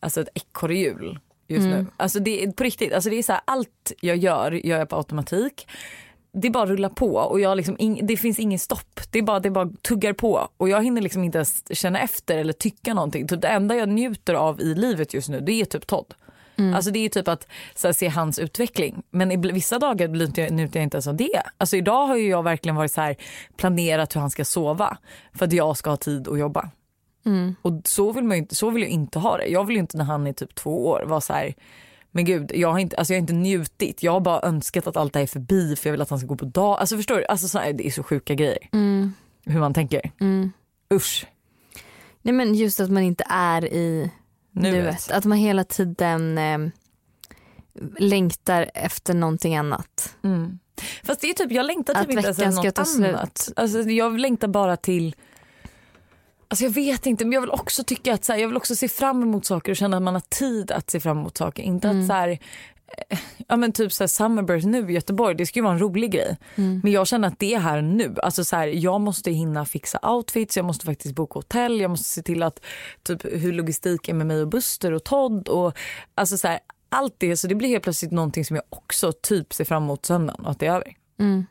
[0.00, 1.78] alltså ett ekorrhjul just Mm.
[1.78, 1.86] nu.
[1.96, 4.88] Alltså det är på riktigt, alltså det är så här, allt jag gör gör jag
[4.88, 5.66] på automatik.
[6.32, 9.00] Det bara rullar på och jag liksom ing, det finns ingen stopp.
[9.10, 12.38] Det är bara, det bara tuggar på och jag hinner liksom inte ens känna efter
[12.38, 13.28] eller tycka någonting.
[13.28, 16.14] Typ det enda jag njuter av i livet just nu det är typ Todd.
[16.74, 17.46] Alltså det är typ att
[17.84, 19.02] här, se hans utveckling.
[19.10, 20.42] Men i vissa dagar njuter
[20.78, 21.42] jag inte ens av det.
[21.58, 23.16] Alltså idag har jag verkligen varit så här
[23.56, 24.98] planerat hur han ska sova
[25.34, 26.70] för att jag ska ha tid att jobba.
[27.62, 29.46] Och så vill, man ju så vill jag inte ha det.
[29.46, 31.54] Jag vill inte när han är typ två år vara så här
[32.16, 34.02] men gud, jag har, inte, alltså jag har inte njutit.
[34.02, 36.18] Jag har bara önskat att allt det här är förbi för jag vill att han
[36.18, 36.78] ska gå på dag.
[36.80, 37.24] Alltså förstår du?
[37.24, 38.68] Alltså så här, det är så sjuka grejer.
[38.72, 39.12] Mm.
[39.44, 40.10] Hur man tänker.
[40.20, 40.52] Mm.
[40.92, 41.26] Usch.
[42.22, 44.10] Nej men just att man inte är i
[44.50, 45.10] Nu nuet.
[45.10, 46.58] Att man hela tiden eh,
[47.98, 50.16] längtar efter någonting annat.
[50.22, 50.58] Mm.
[51.04, 53.14] Fast det är typ, jag längtar typ Att inte efter något slut.
[53.14, 53.52] annat.
[53.56, 55.14] Alltså, jag längtar bara till
[56.48, 58.76] Alltså jag vet inte men jag vill också tycka att så här, jag vill också
[58.76, 61.62] se fram emot saker och känna att man har tid att se fram emot saker.
[61.62, 62.00] Inte Mm.
[62.00, 62.28] att så här,
[63.08, 65.78] eh, ja men typ så här Summerburst nu i Göteborg det ska ju vara en
[65.80, 66.36] rolig grej.
[66.54, 66.80] Mm.
[66.82, 68.14] Men jag känner att det är här nu.
[68.22, 72.08] Alltså så här, jag måste hinna fixa outfits, jag måste faktiskt boka hotell, jag måste
[72.08, 72.60] se till att
[73.02, 75.78] typ hur logistik är med mig och Buster och Todd och
[76.14, 79.54] alltså så här, allt det så det blir helt plötsligt någonting som jag också typ
[79.54, 80.92] ser fram emot söndagen och att det är över.
[81.20, 81.46] Mm.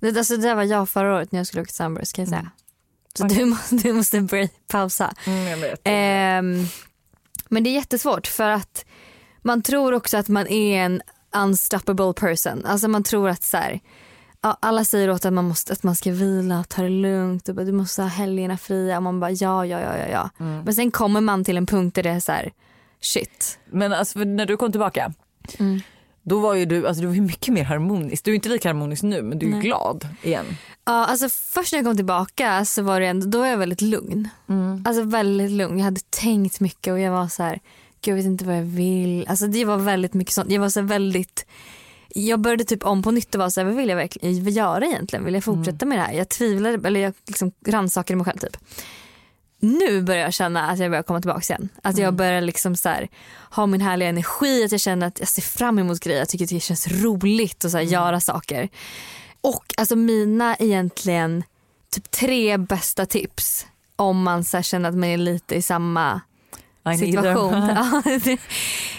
[0.00, 2.22] Det, alltså, det där var jag förra året när jag skulle åka till Sunburst kan
[2.22, 2.50] jag säga.
[3.14, 3.36] Så Okej.
[3.38, 5.14] du, måste, du måste break, pausa.
[5.60, 5.80] vet.
[5.84, 6.66] Ehm,
[7.48, 8.84] men det är jättesvårt för att
[9.42, 11.02] man tror också att man är en
[11.36, 12.66] unstoppable person.
[12.66, 13.80] Alltså man tror att så här,
[14.40, 17.72] alla säger åt att man, måste, att man ska vila, ta det lugnt, och du
[17.72, 20.30] måste ha helgerna fria och man bara ja, ja, ja, ja, ja.
[20.64, 22.52] Men sen kommer man till en punkt där det är så här,
[23.00, 23.58] shit.
[23.70, 25.12] Men alltså, när du kom tillbaka
[25.58, 25.80] Mm.
[26.22, 28.24] Då var ju du, alltså, du var ju mycket mer harmonisk.
[28.24, 29.60] Du är inte lika harmonisk nu men du är Nej.
[29.60, 30.46] glad igen.
[30.84, 33.80] Ja, alltså först när jag kom tillbaka så var det ändå, då var jag väldigt
[33.80, 34.28] lugn.
[34.84, 35.78] Alltså väldigt lugn.
[35.78, 37.60] Jag hade tänkt mycket och jag var så här,
[38.00, 39.26] gud jag vet inte vad jag vill.
[39.28, 40.50] Alltså det var väldigt mycket sånt.
[40.50, 41.46] Jag var så väldigt,
[42.08, 44.86] jag började typ om på nytt och var så här, vad vill jag verkligen göra
[44.86, 45.24] egentligen?
[45.24, 46.12] Vill jag fortsätta med det här?
[46.12, 48.56] Jag tvivlade, eller jag liksom rannsakade mig själv typ.
[49.60, 51.68] Nu börjar jag känna att jag börjar komma tillbaka igen.
[51.82, 53.08] Att jag börjar liksom så här,
[53.50, 56.18] ha min härliga energi, att jag känner att jag ser fram emot grejer.
[56.18, 58.68] Jag tycker att det känns roligt att så här, göra saker.
[59.40, 61.44] Och alltså mina egentligen
[61.94, 66.20] typ tre bästa tips om man så här, känner att man är lite i samma
[66.98, 67.52] situation.
[68.24, 68.38] det,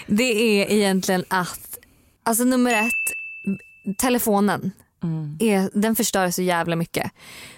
[0.06, 1.78] det är egentligen att,
[2.22, 4.72] alltså nummer ett, telefonen.
[5.02, 5.36] Mm.
[5.40, 7.10] Är, den förstör så jävla mycket.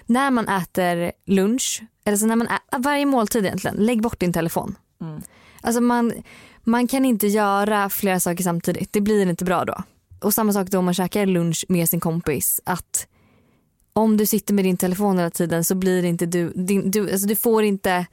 [0.05, 4.33] När man äter lunch, eller så när man ä, varje måltid egentligen, lägg bort din
[4.33, 4.75] telefon.
[5.01, 5.21] Mm.
[5.61, 6.13] Alltså man,
[6.63, 9.83] man kan inte göra flera saker samtidigt, det blir inte bra då.
[10.21, 12.61] Och samma sak då om man käkar lunch med sin kompis.
[12.63, 13.07] Att
[13.93, 17.11] om du sitter med din telefon hela tiden så blir det inte du, din, du,
[17.11, 18.05] alltså du får inte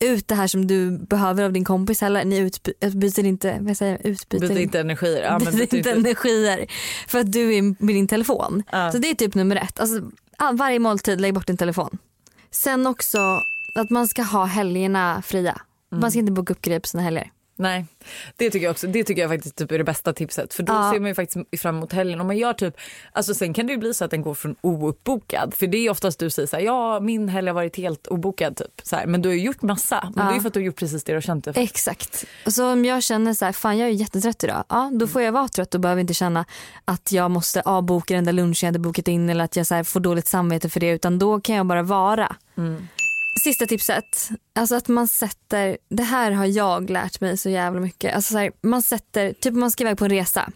[0.00, 2.24] ut det här som du behöver av din kompis heller.
[2.24, 5.22] Ni utbyter inte, vad säger jag, utbyter Byter inte energier.
[5.22, 5.90] Ja, byter inte inte.
[5.90, 6.66] energier
[7.08, 8.62] för att du är med din telefon.
[8.72, 8.92] Ja.
[8.92, 9.80] Så det är typ nummer ett.
[9.80, 11.98] Alltså, all- varje måltid, lägg bort din telefon.
[12.50, 13.18] Sen också
[13.74, 15.60] att man ska ha helgerna fria.
[15.92, 16.00] Mm.
[16.00, 17.30] Man ska inte boka upp grejer på sina helger.
[17.58, 17.86] Nej,
[18.36, 18.86] det tycker jag också.
[18.86, 20.54] Det tycker jag faktiskt typ är det bästa tipset.
[20.54, 20.90] För då Ja.
[20.92, 22.20] ser man ju faktiskt fram emot helgen.
[22.20, 22.76] Om man gör typ,
[23.12, 25.54] alltså sen kan det ju bli så att den går från ouppbokad.
[25.54, 28.56] För det är oftast du säger så här, ja min helg har varit helt obokad
[28.56, 28.80] typ.
[28.82, 30.00] Så här, men du har ju gjort massa.
[30.02, 30.22] Men Ja.
[30.24, 31.60] det är ju för att du har gjort precis det du har känt det för.
[31.60, 32.24] Exakt.
[32.46, 34.64] Så om jag känner så här, fan jag är jättetrött idag.
[34.68, 36.44] Ja, då får jag vara trött och behöver inte känna
[36.84, 39.74] att jag måste avboka den där lunchen jag hade bokat in eller att jag så
[39.74, 40.90] här, får dåligt samvete för det.
[40.90, 42.36] Utan då kan jag bara vara.
[42.56, 42.88] Mm.
[43.48, 48.14] Sista tipset, alltså att man sätter, det här har jag lärt mig så jävla mycket.
[48.14, 50.50] Alltså så här, man sätter, typ om man ska iväg på en resa.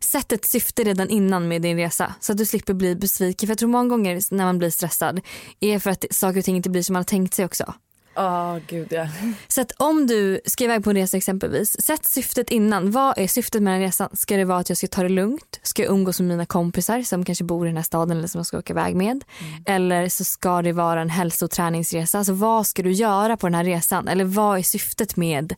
[0.00, 3.46] Sätt ett syfte redan innan med din resa så att du slipper bli besviken.
[3.46, 5.20] För jag tror många gånger när man blir stressad
[5.60, 7.74] är för att saker och ting inte blir som man har tänkt sig också.
[8.14, 9.08] Ja, gud ja.
[9.48, 12.90] Så att om du ska iväg på en resa exempelvis, sätt syftet innan.
[12.90, 14.08] Vad är syftet med den resan?
[14.12, 15.60] Ska det vara att jag ska ta det lugnt?
[15.62, 18.38] Ska jag umgås med mina kompisar som kanske bor i den här staden eller som
[18.38, 19.24] jag ska åka iväg med?
[19.66, 22.18] Eller så ska det vara en hälsoträningsresa.
[22.18, 24.08] Alltså vad ska du göra på den här resan?
[24.08, 25.54] Eller vad är syftet med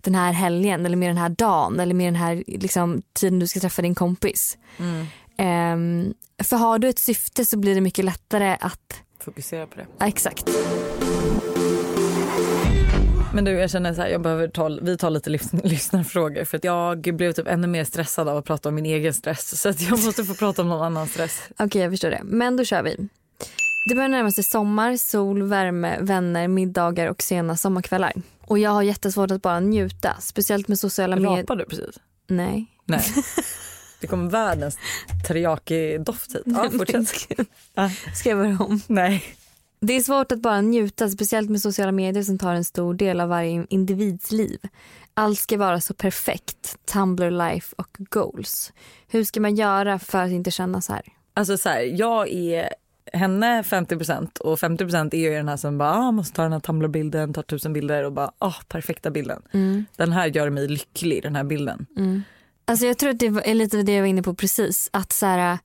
[0.00, 3.46] den här helgen eller med den här dagen eller med den här liksom, tiden du
[3.46, 4.58] ska träffa din kompis?
[4.78, 5.06] Mm.
[5.38, 9.86] Ehm, för har du ett syfte så blir det mycket lättare att Fokusera på det.
[9.98, 10.50] Ja, exakt.
[13.34, 16.56] Men du jag känner så här, jag behöver ta, vi tar lite lys- lyssnarfrågor för
[16.56, 19.60] att jag blev typ ännu mer stressad av att prata om min egen stress.
[19.60, 21.40] Så att jag måste få prata om någon annans stress.
[21.58, 22.20] Okej jag förstår det.
[22.24, 22.96] Men då kör vi.
[23.88, 28.12] Det börjar närma sig sommar, sol, värme, vänner, middagar och sena sommarkvällar.
[28.46, 30.16] Och jag har jättesvårt att bara njuta.
[30.20, 31.36] Speciellt med sociala medier.
[31.36, 31.98] Rapade du precis?
[32.26, 32.66] Nej.
[32.84, 33.04] Nej.
[34.00, 34.78] Det kom världens
[35.28, 36.42] teriyaki-doft hit.
[36.44, 37.08] Ja, fortsätt.
[38.14, 38.80] Ska jag börja om?
[38.86, 39.24] Nej.
[39.84, 43.20] Det är svårt att bara njuta, speciellt med sociala medier som tar en stor del
[43.20, 44.58] av varje individs liv.
[45.14, 46.76] Allt ska vara så perfekt.
[46.92, 48.72] Tumblr life och goals.
[49.08, 51.02] Hur ska man göra för att inte känna så här?
[51.34, 52.68] Alltså så här, jag är
[53.12, 56.60] henne 50% och 50% är ju den här som bara ah, måste ta den här
[56.60, 59.42] Tumblr-bilden, tar tusen bilder och bara ah, perfekta bilden.
[59.96, 61.86] Den här gör mig lycklig den här bilden.
[62.64, 64.90] Alltså jag tror att det är lite det jag var inne på precis.
[64.92, 65.58] Att så här,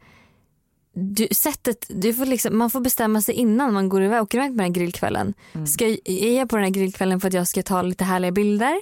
[1.00, 4.50] du, sättet, du får liksom, man får bestämma sig innan man går iväg, åker iväg
[4.50, 5.34] på den här grillkvällen.
[5.68, 8.32] Ska jag, är jag på den här grillkvällen för att jag ska ta lite härliga
[8.32, 8.76] bilder?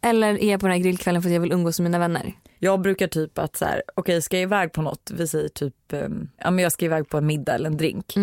[0.00, 2.32] Eller är jag på den här grillkvällen för att jag vill umgås med mina vänner?
[2.58, 5.74] Jag brukar typ att så här, okej ska jag iväg på något, vi säger typ,
[5.92, 8.16] um, ja men jag ska iväg på en middag eller en drink.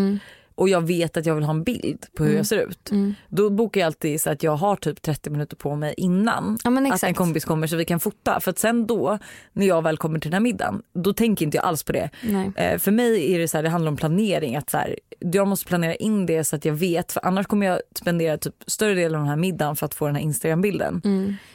[0.56, 2.92] Och jag vet att jag vill ha en bild på hur jag ser ut.
[3.30, 6.70] Då bokar jag alltid så att jag har typ 30 minuter på mig innan Ja,
[6.94, 8.40] att en kompis kommer så vi kan fota.
[8.40, 9.20] För att sen då,
[9.54, 12.10] när jag väl kommer till den här middagen, då tänker inte jag alls på det.
[12.56, 14.56] Eh, för mig är det så här, det handlar om planering.
[14.56, 17.12] Att så här, jag måste planera in det så att jag vet.
[17.12, 20.06] För annars kommer jag spendera typ större delen av den här middagen för att få
[20.06, 21.02] den här Instagram-bilden.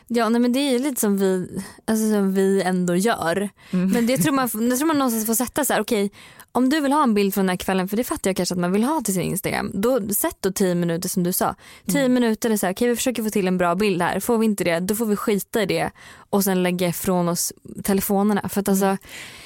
[0.06, 3.48] Ja nej, men det är ju lite som vi, alltså, som vi ändå gör.
[3.70, 6.10] Men det tror man, jag tror man någonstans får sätta så här, okej
[6.52, 8.54] om du vill ha en bild från den här kvällen, för det fattar jag kanske
[8.54, 9.70] att man vill ha till sin Instagram.
[9.74, 11.54] Då sätt då 10 minuter som du sa.
[11.86, 14.20] 10 minuter är så här, okej vi försöker få till en bra bild här.
[14.20, 15.90] Får vi inte det, då får vi skita i det
[16.30, 17.52] och sen lägga ifrån oss
[17.84, 18.48] telefonerna.
[18.48, 18.96] För att alltså,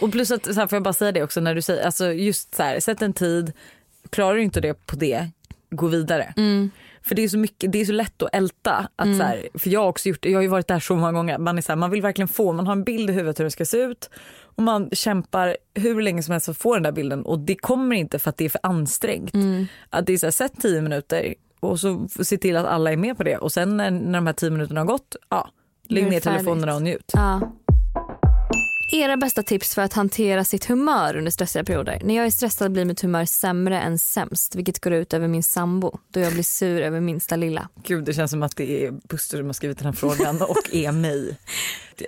[0.00, 2.12] Och plus att, så här, får jag bara säga det också när du säger, alltså
[2.12, 3.52] just så här, sätt en tid,
[4.10, 5.30] klarar du inte det på det,
[5.70, 6.34] gå vidare.
[7.02, 8.88] För det är så mycket, det är så lätt att älta.
[8.96, 11.12] Att så här, för jag har också gjort jag har ju varit där så många
[11.12, 11.38] gånger.
[11.38, 13.44] Man, är så här, man vill verkligen få, man har en bild i huvudet hur
[13.44, 14.10] det ska se ut.
[14.56, 17.56] Och man kämpar hur länge som helst för att få den där bilden och det
[17.56, 19.34] kommer inte för att det är för ansträngt.
[19.90, 22.96] Att det är så här, sätt 10 minuter och så se till att alla är
[22.96, 25.48] med på det och sen när, när de här 10 minuterna har gått, ja,
[25.88, 27.10] lägg ner telefonerna och njut.
[27.14, 27.40] Ja.
[28.88, 32.00] Era bästa tips för att hantera sitt humör under stressiga perioder.
[32.04, 35.42] När jag är stressad blir mitt humör sämre än sämst vilket går ut över min
[35.42, 37.68] sambo då jag blir sur över minsta lilla.
[37.82, 40.74] Gud, det känns som att det är Buster som har skrivit den här frågan och
[40.74, 41.36] är mig.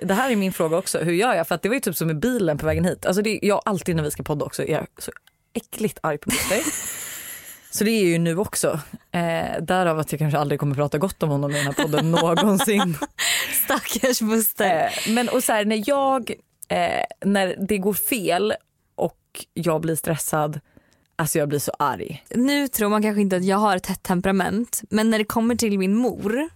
[0.01, 0.99] Det här är min fråga också.
[0.99, 1.47] Hur gör jag?
[1.47, 3.05] För att det var ju typ som i bilen på vägen hit.
[3.05, 5.11] Alltså det, jag alltid när vi ska podda också är jag så
[5.53, 6.59] äckligt arg på Buster.
[7.71, 8.79] Så det är ju nu också.
[9.11, 12.11] Eh, därav att jag kanske aldrig kommer prata gott om honom i den här podden
[12.11, 12.97] någonsin.
[13.65, 14.91] Stackars Buster.
[15.07, 16.33] Eh, men och så här, när jag,
[16.67, 18.53] eh, när det går fel
[18.95, 20.59] och jag blir stressad,
[21.15, 22.23] alltså jag blir så arg.
[22.29, 25.55] Nu tror man kanske inte att jag har ett hett temperament men när det kommer
[25.55, 26.49] till min mor,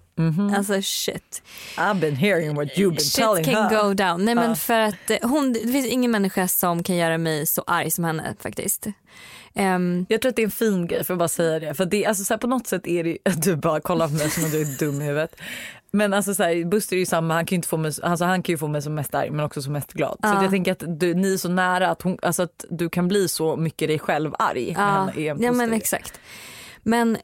[0.58, 1.41] alltså shit.
[1.78, 3.84] I've been hearing what you've been Shit telling can her.
[3.84, 4.26] go down.
[4.26, 7.63] Nej men för att eh, hon, det finns ingen människa som kan göra mig så
[7.67, 8.88] arg som henne faktiskt.
[9.55, 11.73] Ehm, Jag tror att det är en fin grej för att bara säga det.
[11.73, 14.29] För det, alltså så här, på något sätt är det du bara kollar på mig
[14.29, 15.35] som att du är dum i huvudet.
[15.91, 18.25] Men alltså så här, Buster är ju samma, han kan ju, inte få mig, alltså,
[18.25, 20.11] han kan ju få mig som mest arg men också som mest glad.
[20.11, 20.35] Så Ja.
[20.37, 23.07] att jag tänker att du, ni är så nära att, hon, alltså att du kan
[23.07, 24.73] bli så mycket dig själv arg.
[24.75, 26.19] med Ja, men exakt.
[26.83, 27.17] Men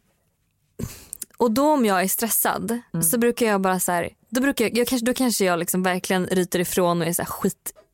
[1.37, 3.03] och då om jag är stressad Mm.
[3.03, 5.83] så brukar jag bara så här, då, brukar jag, jag kanske, då kanske jag liksom
[5.83, 7.29] verkligen ryter ifrån och är så här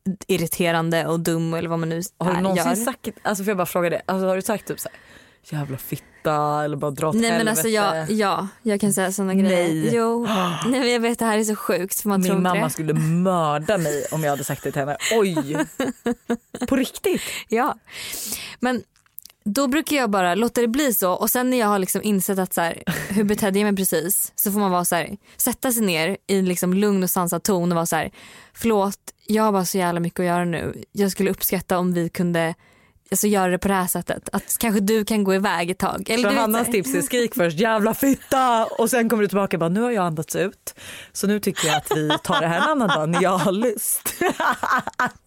[0.08, 2.74] skitirriterande och dum eller vad man nu Har du någonsin gör.
[2.84, 4.98] sagt, alltså får jag bara fråga det, alltså, har du sagt typ så här,
[5.58, 7.50] jävla fitta eller bara dra åt Nej men helvete?
[7.50, 9.68] alltså jag, ja, jag kan säga sådana grejer.
[9.84, 9.94] Nej.
[9.94, 10.26] Jo,
[10.66, 12.66] nej men jag vet det här är så sjukt för man tror Min inte mamma
[12.66, 12.70] det.
[12.72, 14.96] skulle mörda mig om jag hade sagt det till henne.
[15.12, 15.56] Oj!
[16.68, 17.22] På riktigt?
[17.48, 17.74] Ja.
[18.60, 18.82] Men
[19.44, 22.38] då brukar jag bara låta det bli så och sen när jag har liksom insett
[22.38, 25.72] att så här, hur betedde jag mig precis så får man vara så här, sätta
[25.72, 28.10] sig ner i liksom lugn och sansad ton och vara så här
[28.52, 30.82] förlåt jag har bara så jävla mycket att göra nu.
[30.92, 32.54] Jag skulle uppskatta om vi kunde
[33.10, 34.28] alltså, göra det på det här sättet.
[34.32, 36.10] Att kanske du kan gå iväg ett tag.
[36.10, 38.64] Eller Så Hannas tips är skrik först, jävla fitta!
[38.64, 40.74] Och sen kommer du tillbaka och bara, nu har jag andats ut.
[41.12, 43.52] Så nu tycker jag att vi tar det här en annan dag när jag har
[43.52, 44.14] lust.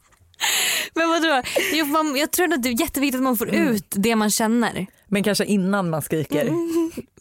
[0.95, 1.41] Men vadå?
[1.73, 3.67] Jo, man, jag tror att det är jätteviktigt att man får Mm.
[3.67, 4.88] ut det man känner.
[5.10, 6.45] Men kanske innan man skriker,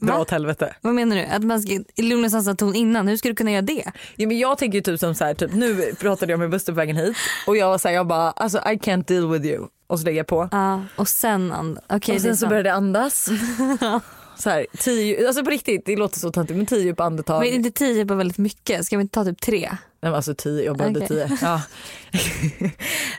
[0.01, 0.19] dra Va?
[0.21, 0.75] åt helvete.
[0.81, 1.23] Vad menar du?
[1.25, 3.09] Att man ska i lugn och sansad ton innan?
[3.09, 3.83] Hur ska du kunna göra det?
[4.17, 6.73] Ja, men jag tänker ju typ som så här, typ, nu pratade jag med Buster
[6.73, 9.47] på vägen hit och jag var så här, jag bara, alltså I can't deal with
[9.47, 9.67] you.
[9.87, 10.49] Och så lägger jag på.
[10.53, 13.29] Ja, och sen and- Okej, och sen så började jag andas.
[14.39, 17.41] så här, tio, alltså på riktigt, det låter så töntigt men tio djupa andetag.
[17.41, 18.85] Men inte tio bara väldigt mycket?
[18.85, 19.69] Ska vi inte ta typ tre?
[19.71, 21.29] Nej, men alltså tio, jag behövde Okej.
[21.29, 21.39] tio.
[21.43, 21.63] Ja.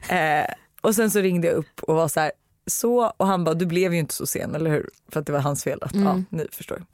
[0.15, 0.45] eh,
[0.81, 2.31] och sen så ringde jag upp och var så här,
[2.67, 4.89] så och han bara du blev ju inte så sen eller hur?
[5.11, 6.85] För att det var hans fel att ja ni förstår.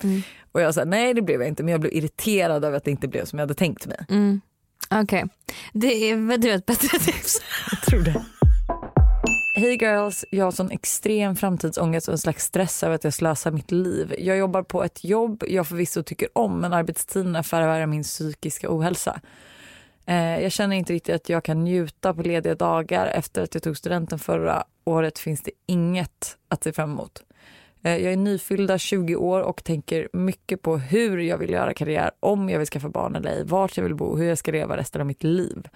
[0.51, 2.91] Och jag sa nej det blev jag inte men jag blev irriterad över att det
[2.91, 4.05] inte blev som jag hade tänkt mig.
[4.09, 4.41] Mm.
[4.89, 5.25] Okej,
[5.73, 7.41] det är det är ett bättre tips.
[7.71, 8.25] Jag tror det.
[9.55, 13.51] Hej girls, jag har sån extrem framtidsångest och en slags stress över att jag slösar
[13.51, 14.15] mitt liv.
[14.17, 19.21] Jag jobbar på ett jobb jag förvisso tycker om men arbetstiden förvärrar min psykiska ohälsa.
[20.05, 23.07] Eh, jag känner inte riktigt att jag kan njuta på lediga dagar.
[23.07, 27.23] Efter att jag tog studenten förra året finns det inget att se fram emot.
[27.83, 32.11] Eh, jag är nyfyllda 20 år och tänker mycket på hur jag vill göra karriär,
[32.19, 34.77] om jag vill skaffa barn eller ej, vart jag vill bo, hur jag ska leva
[34.77, 35.67] resten av mitt liv.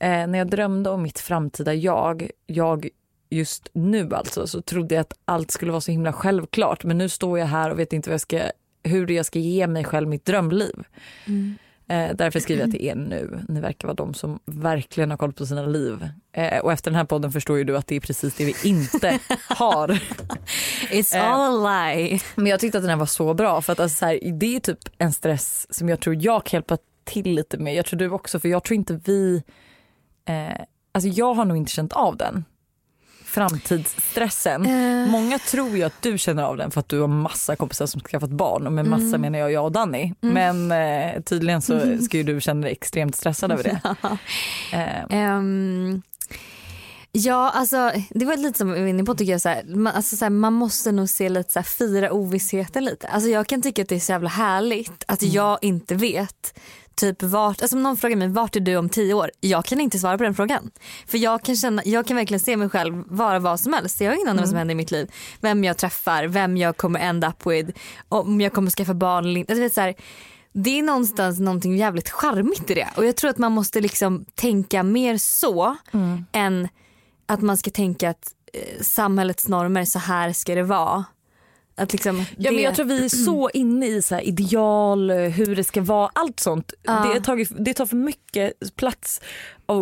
[0.00, 2.88] Eh, när jag drömde om mitt framtida jag, jag
[3.30, 6.84] just nu alltså, så trodde jag att allt skulle vara så himla självklart.
[6.84, 8.40] Men nu står jag här och vet inte jag ska,
[8.82, 10.74] hur jag ska ge mig själv mitt drömliv.
[11.90, 13.40] Eh, därför skriver jag till er nu.
[13.48, 16.08] Ni verkar vara de som verkligen har koll på sina liv.
[16.32, 18.54] Eh, och efter den här podden förstår ju du att det är precis det vi
[18.68, 19.88] inte har.
[20.90, 21.30] It's Eh.
[21.32, 22.20] all a lie.
[22.34, 24.56] Men jag tyckte att den här var så bra för att alltså så här, det
[24.56, 27.74] är typ en stress som jag tror jag kan hjälpa till lite med.
[27.74, 29.42] Jag tror du också för jag tror inte vi,
[30.28, 32.44] eh, alltså jag har nog inte känt av den.
[33.24, 34.66] Framtidsstressen.
[34.66, 35.10] Eh.
[35.10, 38.00] Många tror ju att du känner av den för att du har massa kompisar som
[38.00, 39.20] skaffat barn och med massa Mm.
[39.20, 40.12] menar jag jag och Danny.
[40.20, 43.80] Men eh, tydligen så ska ju du känna dig extremt stressad över det.
[44.72, 46.02] Eh, Ehm,
[47.12, 49.40] ja, alltså det var lite som vi var inne på tycker jag.
[49.40, 52.84] Så här, man, alltså, så här, man måste nog se lite så här, fira ovissheten
[52.84, 53.08] lite.
[53.08, 56.58] Alltså, jag kan tycka att det är så jävla härligt att jag inte vet
[56.98, 59.30] typ vart, alltså om någon frågar mig vart är du om tio år?
[59.40, 60.70] Jag kan inte svara på den frågan.
[61.06, 64.00] För jag kan, känna, jag kan verkligen se mig själv vara vad som helst.
[64.00, 65.10] Jag har ingen aning om vad som händer i mitt liv.
[65.40, 69.40] Vem jag träffar, vem jag kommer end up with, om jag kommer skaffa barn eller
[69.40, 69.52] inte.
[69.52, 69.94] Alltså, vet, så här,
[70.52, 74.24] det är någonstans någonting jävligt charmigt i det och jag tror att man måste liksom
[74.34, 75.76] tänka mer så
[76.32, 76.68] än
[77.26, 81.04] att man ska tänka att eh, samhällets normer, så här ska det vara.
[81.78, 85.56] Att liksom Ja, det, men jag tror vi är så inne i så ideal, hur
[85.56, 86.72] det ska vara, allt sånt.
[86.82, 87.10] Ja.
[87.14, 89.20] Det, tar, det tar för mycket plats.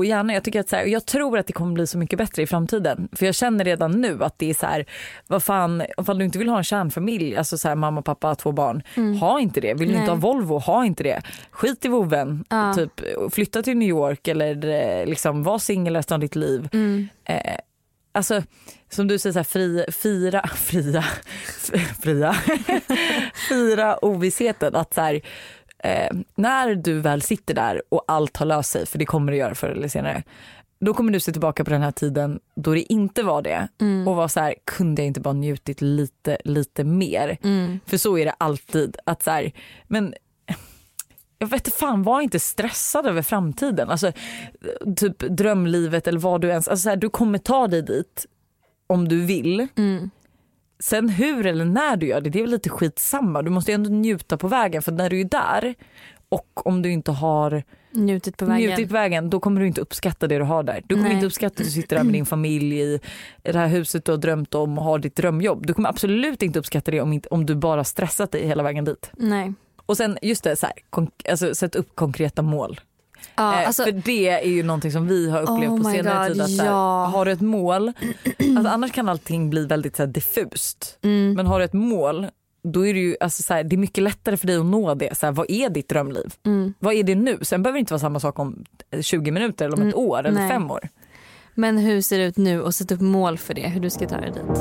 [0.04, 2.46] Jag, tycker att så här, jag tror att det kommer bli så mycket bättre i
[2.46, 3.08] framtiden.
[3.12, 4.86] För jag känner redan nu att det är så här,
[5.26, 8.52] vad fan, om du inte vill ha en kärnfamilj, alltså så här, mamma, pappa, två
[8.52, 8.82] barn,
[9.20, 9.74] ha inte det.
[9.74, 11.22] Vill du inte ha Volvo, ha inte det.
[11.50, 12.74] Skit i voven, Ja.
[12.74, 16.68] typ, flytta till New York eller eh, liksom, var singel resten av ditt liv.
[16.72, 17.08] Mm.
[17.24, 17.56] Eh,
[18.16, 18.42] alltså
[18.88, 21.04] som du säger, så här, fri, fira, fria,
[22.02, 22.32] fria,
[23.48, 24.74] fira ovissheten.
[24.74, 25.20] Att så här,
[25.78, 29.38] eh, när du väl sitter där och allt har löst sig, för det kommer det
[29.38, 30.22] göra förr eller senare.
[30.80, 34.08] Då kommer du se tillbaka på den här tiden då det inte var det Mm.
[34.08, 37.38] och vara så här, kunde jag inte bara njutit lite, lite mer?
[37.42, 37.80] Mm.
[37.86, 38.96] För så är det alltid.
[39.06, 39.52] att så här,
[39.86, 40.14] men
[41.38, 43.90] jag vet fan, var inte stressad över framtiden.
[43.90, 44.12] Alltså,
[44.96, 46.68] typ drömlivet eller vad du ens...
[46.68, 48.26] Alltså så här, du kommer ta dig dit
[48.86, 49.66] om du vill.
[49.76, 50.10] Mm.
[50.78, 53.42] Sen hur eller när du gör det, det är väl lite skitsamma.
[53.42, 55.74] Du måste ändå njuta på vägen för när du är där
[56.28, 58.70] och om du inte har Njutit på vägen.
[58.70, 60.82] njutit på vägen då kommer du inte uppskatta det du har där.
[60.86, 61.14] Du kommer Nej.
[61.14, 63.00] inte uppskatta att du sitter där med din familj i
[63.42, 65.66] det här huset du har drömt om och har ditt drömjobb.
[65.66, 68.84] Du kommer absolut inte uppskatta det om, inte, om du bara stressat dig hela vägen
[68.84, 69.10] dit.
[69.16, 69.52] Nej.
[69.86, 70.74] Och sen just det, så här,
[71.30, 72.80] alltså, sätt upp konkreta mål.
[73.36, 76.28] Ja, Eh, alltså, för det är ju någonting som vi har upplevt Oh på senare
[76.28, 76.42] God, tid.
[76.42, 77.04] Att, så här, ja.
[77.06, 77.92] Har du ett mål,
[78.38, 80.98] alltså, annars kan allting bli väldigt så här, diffust.
[81.02, 81.32] mm.
[81.34, 82.26] Men har du ett mål
[82.62, 84.94] då är det ju alltså, så här, det är mycket lättare för dig att nå
[84.94, 85.18] det.
[85.18, 86.34] Så här, vad är ditt drömliv?
[86.46, 86.74] Mm.
[86.78, 87.38] Vad är det nu?
[87.42, 88.64] Sen behöver det inte vara samma sak om
[89.00, 90.48] 20 minuter eller om ett Mm, år eller nej.
[90.50, 90.88] fem år.
[91.54, 94.08] Men hur ser det ut nu och sätt upp mål för det, hur du ska
[94.08, 94.60] ta dig dit.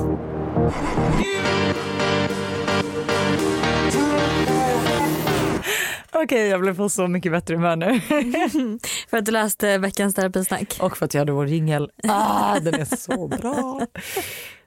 [6.25, 7.99] Okej jag blev på så mycket bättre humör nu.
[9.09, 10.77] För att du läste veckans terapisnack.
[10.81, 11.91] Och för att jag hade vår jingel.
[12.07, 13.81] Ah, den är så bra.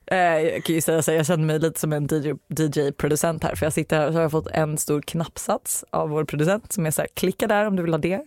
[0.07, 3.45] Eh, Jag kan ju säga så här, jag känner mig lite som en DJ, DJ-producent
[3.45, 6.25] här för jag sitter här och så har jag fått en stor knappsats av vår
[6.25, 8.21] producent som är så här, klicka där om du vill ha det,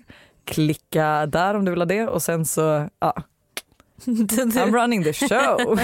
[0.46, 3.14] klicka där om du vill ha det och sen så, ja,
[4.06, 5.80] I'm running the show.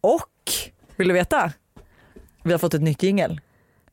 [0.00, 0.52] och,
[0.96, 1.52] vill du veta?
[2.42, 3.40] Vi har fått ett nytt jingel.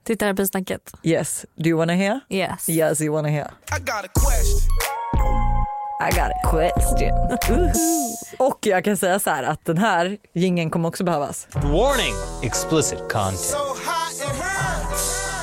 [0.07, 0.91] Till terapisnacket.
[1.03, 2.19] Yes, do you wanna hear?
[2.29, 2.69] Yes.
[2.69, 3.45] Yes you wanna hear.
[3.45, 4.69] I got a question.
[6.01, 7.71] I got a question.
[8.47, 11.47] och jag kan säga så här att den här gingen kommer också behövas.
[11.53, 12.13] Warning!
[12.43, 13.39] Explicit content.
[13.39, 13.57] So.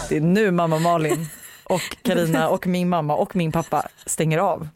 [0.09, 1.27] Det är nu mamma Malin
[1.64, 4.68] och Karina och min mamma och min pappa stänger av.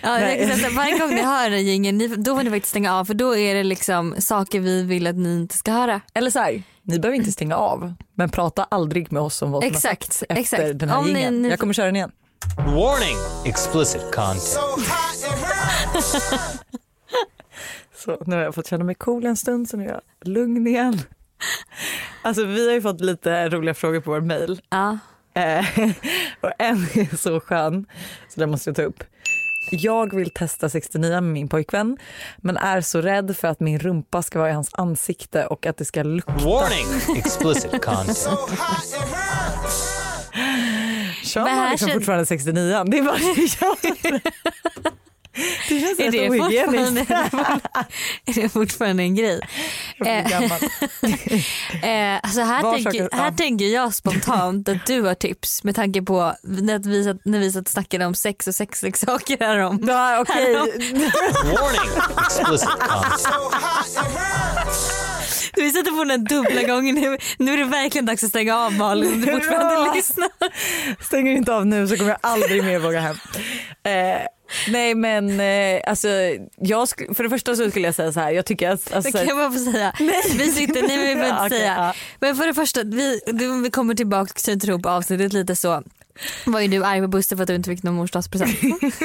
[0.00, 3.04] Ja, här, varje gång ni hör den jingeln, ni- då får ni faktiskt stänga av
[3.04, 6.00] för då är det liksom saker vi vill att ni inte ska höra.
[6.14, 9.62] Eller så här, ni behöver inte stänga av men prata aldrig med oss om vad
[9.62, 10.78] som har Exakt, sagts efter exakt.
[10.78, 12.12] den här Om ni- ni- Jag kommer köra den igen.
[12.56, 13.16] Warning!
[13.46, 14.40] Explicit content.
[14.42, 14.60] So.
[17.96, 20.66] Så nu har jag fått känna mig cool en stund så nu är jag lugn
[20.66, 21.00] igen.
[22.22, 24.60] Alltså vi har ju fått lite roliga frågor på vår mail.
[24.70, 24.98] Ja.
[25.34, 25.58] Eh,
[26.40, 27.86] och en är så skön
[28.28, 29.04] så den måste jag ta upp.
[29.70, 31.96] Jag vill testa 69 med min pojkvän
[32.36, 35.76] men är så rädd för att min rumpa ska vara i hans ansikte och att
[35.76, 36.32] det ska lukta.
[36.32, 37.16] Warning!
[37.16, 38.28] Explicit content.
[41.24, 44.90] Kör man liksom fortfarande 69 Det är bara
[45.68, 47.10] det känns Är rätt det, fortfarande, ohygieniskt.
[48.26, 49.40] är det fortfarande en grej?
[49.96, 50.58] Jag blir Eh, gammal.
[51.82, 53.36] Eh, alltså här, Var tänker, saker- här ja.
[53.36, 57.52] tänker jag spontant att du har tips med tanke på när vi satt, när vi
[57.52, 59.84] satt och snackade om sex och sexleksaker härom.
[59.88, 60.54] Ja, okej.
[60.54, 61.90] Warning!
[62.26, 62.68] Explicit
[65.52, 65.62] hurts.
[65.62, 67.16] Vi sätter på den dubbla gången nu.
[67.38, 70.28] Nu är det verkligen dags att stänga av Malin om du fortfarande lyssnar.
[71.04, 73.16] Stänger inte av nu så kommer jag aldrig mer våga hem.
[73.82, 74.20] Eh,
[74.68, 76.08] nej men eh, alltså,
[76.58, 78.30] jag för det första så skulle jag säga så här.
[78.30, 78.92] Jag tycker att...
[78.92, 79.92] Alltså, Det kan jag bara få säga.
[80.38, 81.94] Vi sitter, nej men vi behöver inte säga.
[82.20, 85.82] Men för det första, vi, du, vi kommer tillbaka knyter ihop avsnittet lite så.
[86.44, 88.50] Var ju du arg på Buster för att du inte fick någon morsdagspresent.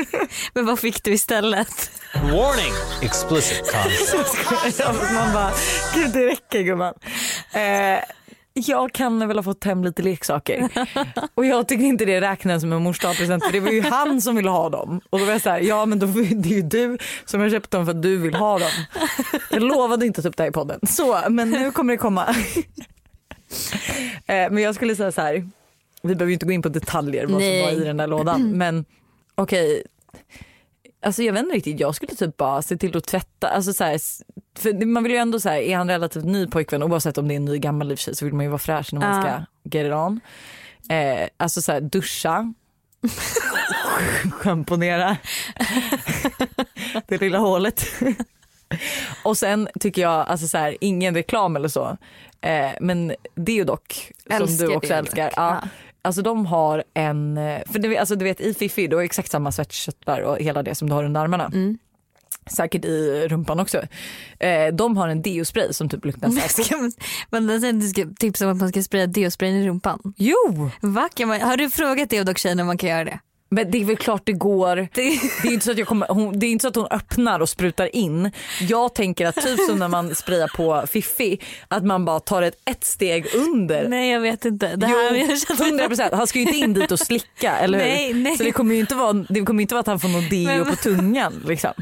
[0.53, 1.91] men vad fick du istället?
[2.13, 2.73] Warning!
[3.01, 5.13] Explicit content.
[5.13, 5.51] Man bara,
[5.93, 6.93] gud det räcker gumman.
[7.53, 7.99] Eh,
[8.57, 10.69] jag kan väl ha fått hem lite leksaker
[11.35, 14.21] och jag tycker inte det räknas som en mors present för det var ju han
[14.21, 15.01] som ville ha dem.
[15.09, 17.49] Och då var jag så här, ja men då, det är ju du som har
[17.49, 18.71] köpt dem för att du vill ha dem.
[19.51, 20.79] Jag lovade inte att ta upp det här i podden.
[20.89, 22.25] Så, men nu kommer det komma.
[24.25, 25.49] eh, men jag skulle säga så här,
[26.07, 27.63] vi behöver ju inte gå in på detaljer vad Nej.
[27.63, 28.85] som var i den där lådan men
[29.35, 29.83] okej
[31.05, 33.47] Alltså jag vet inte riktigt, jag skulle typ bara se till att tvätta.
[33.47, 33.99] Alltså så här,
[34.59, 37.33] för man vill ju ändå så här, är han relativt ny pojkvän oavsett om det
[37.33, 39.87] är en ny gammal i så vill man ju vara fräsch när man ska get
[39.87, 40.19] it on.
[40.89, 42.53] Eh, alltså så här, duscha,
[44.31, 45.17] schamponera
[47.07, 47.85] det lilla hålet.
[49.23, 51.97] och sen tycker jag, alltså så här, ingen reklam eller så,
[52.41, 53.79] eh, men Deodoc
[54.29, 54.91] som du också Deodoc.
[54.91, 55.33] älskar.
[55.35, 55.61] Ja.
[56.05, 59.31] Alltså de har en, eh, för du alltså, du vet i Fifi du har exakt
[59.31, 61.51] samma svettkörtlar och hela det som du har under armarna.
[61.53, 61.77] Mm.
[62.51, 63.81] Säkert i rumpan också.
[64.39, 66.47] Eh, de har en deospray som typ luktar så här.
[66.63, 66.91] Ska man,
[67.29, 70.13] men sen du ska tipsa om att man ska spraya deosprayen i rumpan.
[70.17, 70.69] Jo!
[70.81, 71.09] Va?
[71.19, 73.19] Man, har du frågat Deodoc tjejen om man kan göra det?
[73.49, 74.75] Men det är väl klart det går.
[74.75, 74.89] det
[75.41, 77.39] Det är inte så att, jag kommer, hon, det är inte så att hon öppnar
[77.39, 78.31] och sprutar in.
[78.61, 82.57] Jag tänker att typ som när man sprayar på Fifi, att man bara tar ett,
[82.65, 83.89] ett steg under.
[83.89, 84.75] nej jag vet inte.
[84.75, 86.13] Det här, jag Jo, 100 procent.
[86.13, 88.13] Han ska ju inte in dit och slicka, eller hur?
[88.13, 88.37] Nej.
[88.37, 90.65] Så det kommer ju inte vara, det kommer inte vara att han får någon deo
[90.65, 91.43] på tungan.
[91.47, 91.73] Liksom.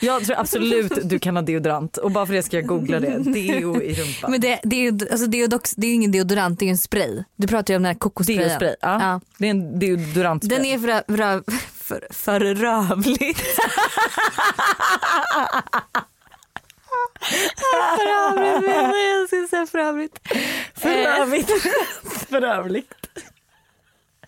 [0.00, 3.18] Jag tror absolut du kan ha deodorant och bara för det ska jag googla det.
[3.18, 4.30] Deo i rumpan.
[4.30, 6.70] Men det, det, är ju, alltså Deodox, det är ju ingen deodorant, det är ju
[6.70, 7.24] en spray.
[7.36, 8.42] Du pratar ju om den här kokossprayen.
[8.48, 8.98] Deospray, ja.
[9.00, 9.20] Ja.
[9.38, 10.58] Det är en deodorantspray.
[10.58, 13.36] Den är för, för, för, för rövlig.
[17.56, 20.18] för rövligt menar jag, jag skulle säga för rövligt.
[20.74, 21.50] för övrigt.
[22.28, 22.99] för övrigt.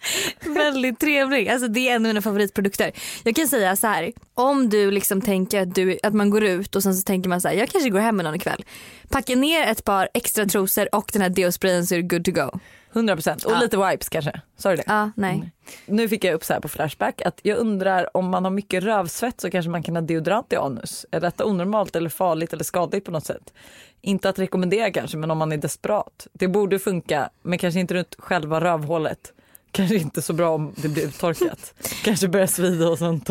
[0.40, 1.48] Väldigt trevlig.
[1.48, 2.92] Alltså det är en av mina favoritprodukter.
[3.24, 4.12] Jag kan säga så här.
[4.34, 7.40] Om du liksom tänker att, du, att man går ut och sen så tänker man
[7.40, 7.54] så här.
[7.54, 8.64] Jag kanske går hem med någon ikväll.
[9.08, 12.30] Packa ner ett par extra trosor och den här deosprayen så är du good to
[12.30, 12.58] go.
[12.92, 13.44] 100 procent.
[13.44, 13.60] Och Ja.
[13.60, 14.40] lite wipes kanske.
[14.58, 14.84] Sa du det?
[14.86, 15.52] Ja, nej.
[15.86, 18.84] Nu fick jag upp så här på Flashback att jag undrar om man har mycket
[18.84, 21.06] rövsvett så kanske man kan ha deodorant i anus.
[21.10, 23.52] Är detta onormalt eller farligt eller skadligt på något sätt?
[24.00, 26.26] Inte att rekommendera kanske men om man är desperat.
[26.32, 29.32] Det borde funka men kanske inte runt själva rövhålet.
[29.72, 31.74] Kanske inte så bra om det blir uttorkat.
[32.04, 33.28] kanske börjar svida och sånt.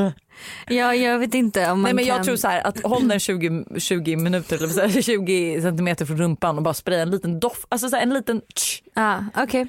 [0.67, 2.25] Ja, jag vet inte om man Nej men jag kan...
[2.25, 6.17] tror så här att håll den 20, 20 minuter eller så här, 20 centimeter från
[6.17, 8.83] rumpan och bara spraya en liten doft, alltså så här, en liten tsch.
[8.93, 9.67] Ja, okej.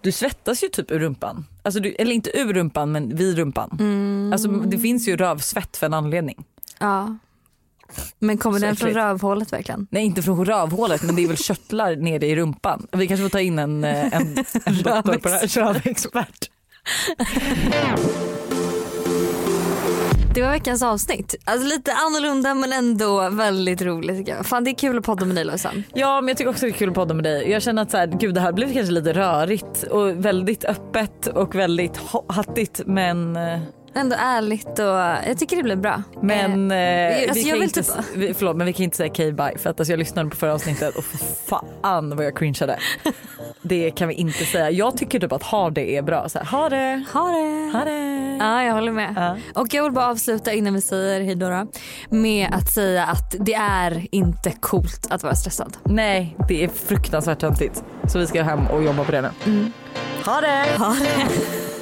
[0.00, 1.46] Du svettas ju typ ur rumpan.
[1.62, 4.30] Alltså du, eller inte ur rumpan men vid rumpan.
[4.32, 6.44] Alltså det finns ju rövsvett för en anledning.
[6.78, 7.16] Ja.
[8.18, 9.86] Men kommer Så den från rövhålet verkligen?
[9.90, 12.86] Nej inte från rövhålet men det är väl körtlar nere i rumpan.
[12.92, 16.50] Vi kanske får ta in en, eh, en, en doktor på det här, rövexpert.
[20.34, 21.34] Det var veckans avsnitt.
[21.44, 24.46] Alltså lite annorlunda men ändå väldigt roligt tycker jag.
[24.46, 25.84] Fan det är kul att podda med dig Lojsan.
[25.94, 27.50] Ja men jag tycker också det är kul att podda med dig.
[27.50, 31.26] Jag känner att så här, gud det här blev kanske lite rörigt och väldigt öppet
[31.26, 33.60] och väldigt hattigt men eh,
[33.94, 34.84] Ändå ärligt och
[35.28, 36.02] jag tycker det blev bra.
[36.20, 39.58] Men, eh, alltså, vi kan inte, typ- vi, förlåt, men vi kan inte säga K-bye
[39.58, 41.04] för att alltså, jag lyssnade på förra avsnittet och
[41.46, 42.78] fan vad jag cringeade.
[43.62, 44.70] Det kan vi inte säga.
[44.70, 46.28] Jag tycker typ att ha det är bra.
[46.28, 47.78] Så här, ha det, Ha det.
[47.78, 48.36] ha det.
[48.40, 49.14] Ja jag håller med.
[49.16, 49.60] Ja.
[49.60, 51.66] Och jag vill bara avsluta innan vi säger hej då,
[52.08, 55.76] med att säga att det är inte coolt att vara stressad.
[55.84, 57.84] Nej, det är fruktansvärt töntigt.
[58.08, 59.30] Så vi ska hem och jobba på det nu.
[60.24, 60.64] Ha det!
[60.78, 61.73] Ha det.